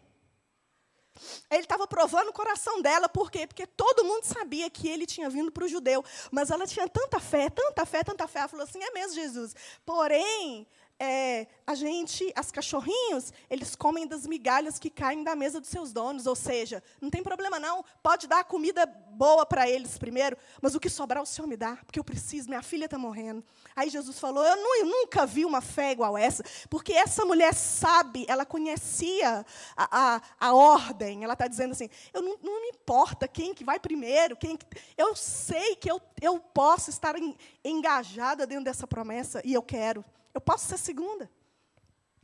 [1.50, 3.46] Ele estava provando o coração dela, por quê?
[3.46, 6.04] Porque todo mundo sabia que ele tinha vindo para o judeu.
[6.30, 8.40] Mas ela tinha tanta fé, tanta fé, tanta fé.
[8.40, 9.54] Ela falou assim: é mesmo, Jesus.
[9.84, 10.66] Porém,
[11.00, 15.92] é, a gente, as cachorrinhos, eles comem das migalhas que caem da mesa dos seus
[15.92, 16.26] donos.
[16.26, 20.80] Ou seja, não tem problema não, pode dar comida boa para eles primeiro, mas o
[20.80, 23.44] que sobrar o Senhor me dá, porque eu preciso, minha filha está morrendo.
[23.76, 27.54] Aí Jesus falou: eu, não, eu, nunca vi uma fé igual essa, porque essa mulher
[27.54, 29.44] sabe, ela conhecia
[29.76, 31.22] a, a, a ordem.
[31.22, 34.58] Ela está dizendo assim: eu não, não, me importa quem que vai primeiro, quem
[34.96, 40.04] eu sei que eu, eu posso estar em, engajada dentro dessa promessa e eu quero.
[40.38, 41.28] Eu posso ser segunda.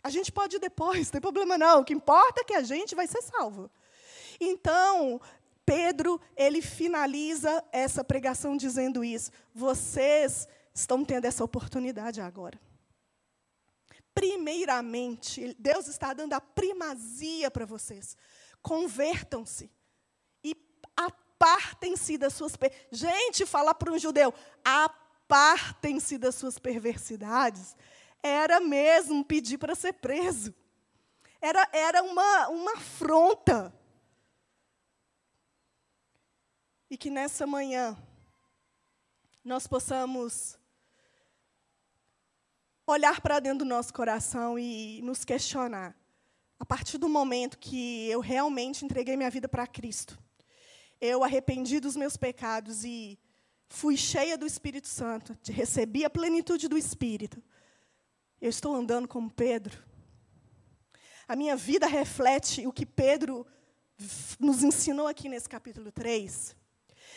[0.01, 1.81] A gente pode ir depois, não tem problema não.
[1.81, 3.69] O que importa é que a gente vai ser salvo.
[4.39, 5.21] Então,
[5.67, 9.33] Pedro, ele finaliza essa pregação dizendo isso.
[9.53, 12.57] Vocês estão tendo essa oportunidade agora.
[14.15, 18.17] Primeiramente, Deus está dando a primazia para vocês.
[18.63, 19.69] Convertam-se
[20.45, 20.55] e
[20.97, 22.53] apartem-se das suas.
[22.93, 24.33] Gente, falar para um judeu,
[24.65, 27.75] apartem-se das suas perversidades
[28.25, 30.55] era mesmo pedir para ser preso.
[31.43, 33.71] Era, era uma, uma afronta.
[36.89, 37.95] E que nessa manhã
[39.45, 40.59] nós possamos
[42.87, 45.95] olhar para dentro do nosso coração e nos questionar.
[46.59, 50.19] A partir do momento que eu realmente entreguei minha vida para Cristo,
[50.99, 53.19] eu arrependi dos meus pecados e
[53.69, 57.43] fui cheia do Espírito Santo, recebi a plenitude do Espírito.
[58.45, 59.83] Eu estou andando como Pedro.
[61.27, 63.47] A minha vida reflete o que Pedro
[64.39, 66.55] nos ensinou aqui nesse capítulo 3.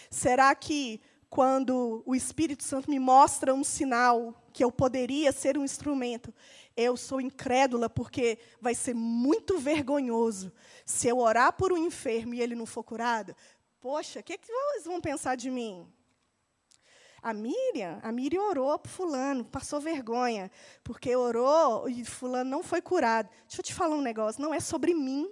[0.09, 5.65] Será que quando o Espírito Santo me mostra um sinal que eu poderia ser um
[5.65, 6.33] instrumento,
[6.77, 10.49] eu sou incrédula porque vai ser muito vergonhoso
[10.85, 13.35] se eu orar por um enfermo e ele não for curado?
[13.81, 15.91] Poxa, o que, que eles vão pensar de mim?
[17.27, 20.49] A Miriam, a Miriam orou para fulano, passou vergonha,
[20.81, 23.27] porque orou e fulano não foi curado.
[23.45, 25.29] Deixa eu te falar um negócio, não é sobre mim.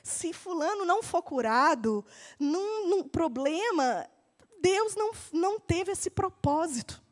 [0.00, 2.06] Se fulano não for curado,
[2.38, 4.08] num, num problema,
[4.60, 7.02] Deus não, não teve esse propósito.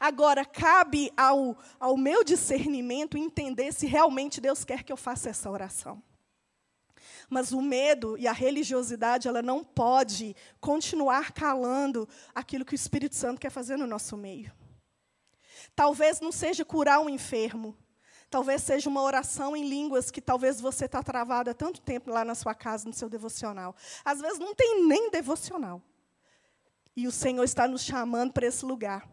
[0.00, 5.48] Agora, cabe ao, ao meu discernimento entender se realmente Deus quer que eu faça essa
[5.48, 6.02] oração.
[7.28, 13.14] Mas o medo e a religiosidade, ela não pode continuar calando aquilo que o Espírito
[13.14, 14.52] Santo quer fazer no nosso meio.
[15.74, 17.76] Talvez não seja curar um enfermo.
[18.30, 22.24] Talvez seja uma oração em línguas que talvez você está travado há tanto tempo lá
[22.24, 23.74] na sua casa, no seu devocional.
[24.04, 25.82] Às vezes não tem nem devocional.
[26.96, 29.08] E o Senhor está nos chamando para esse lugar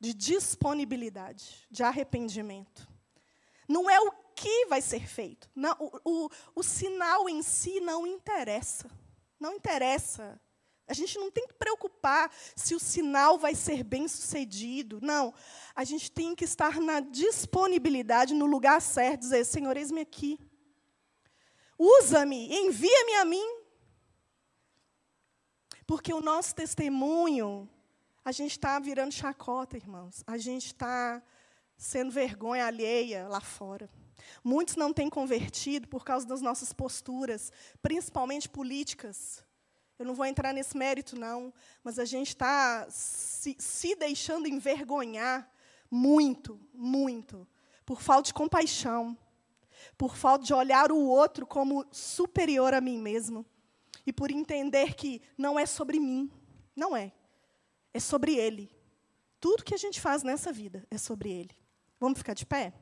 [0.00, 2.88] de disponibilidade, de arrependimento.
[3.68, 5.50] Não é o que vai ser feito.
[5.54, 8.88] Não, o, o, o sinal em si não interessa.
[9.38, 10.40] Não interessa.
[10.86, 15.00] A gente não tem que preocupar se o sinal vai ser bem sucedido.
[15.02, 15.34] Não.
[15.74, 20.38] A gente tem que estar na disponibilidade, no lugar certo, dizer: Senhor, eis-me aqui.
[21.76, 23.58] Usa-me, envia-me a mim.
[25.86, 27.68] Porque o nosso testemunho,
[28.24, 30.22] a gente está virando chacota, irmãos.
[30.26, 31.22] A gente está
[31.76, 33.88] sendo vergonha alheia lá fora.
[34.42, 37.52] Muitos não têm convertido por causa das nossas posturas,
[37.82, 39.44] principalmente políticas.
[39.98, 41.52] Eu não vou entrar nesse mérito, não,
[41.82, 45.50] mas a gente está se, se deixando envergonhar
[45.90, 47.46] muito, muito,
[47.84, 49.16] por falta de compaixão,
[49.96, 53.44] por falta de olhar o outro como superior a mim mesmo,
[54.06, 56.30] e por entender que não é sobre mim,
[56.74, 57.12] não é,
[57.92, 58.70] é sobre Ele.
[59.40, 61.54] Tudo que a gente faz nessa vida é sobre Ele.
[62.00, 62.72] Vamos ficar de pé?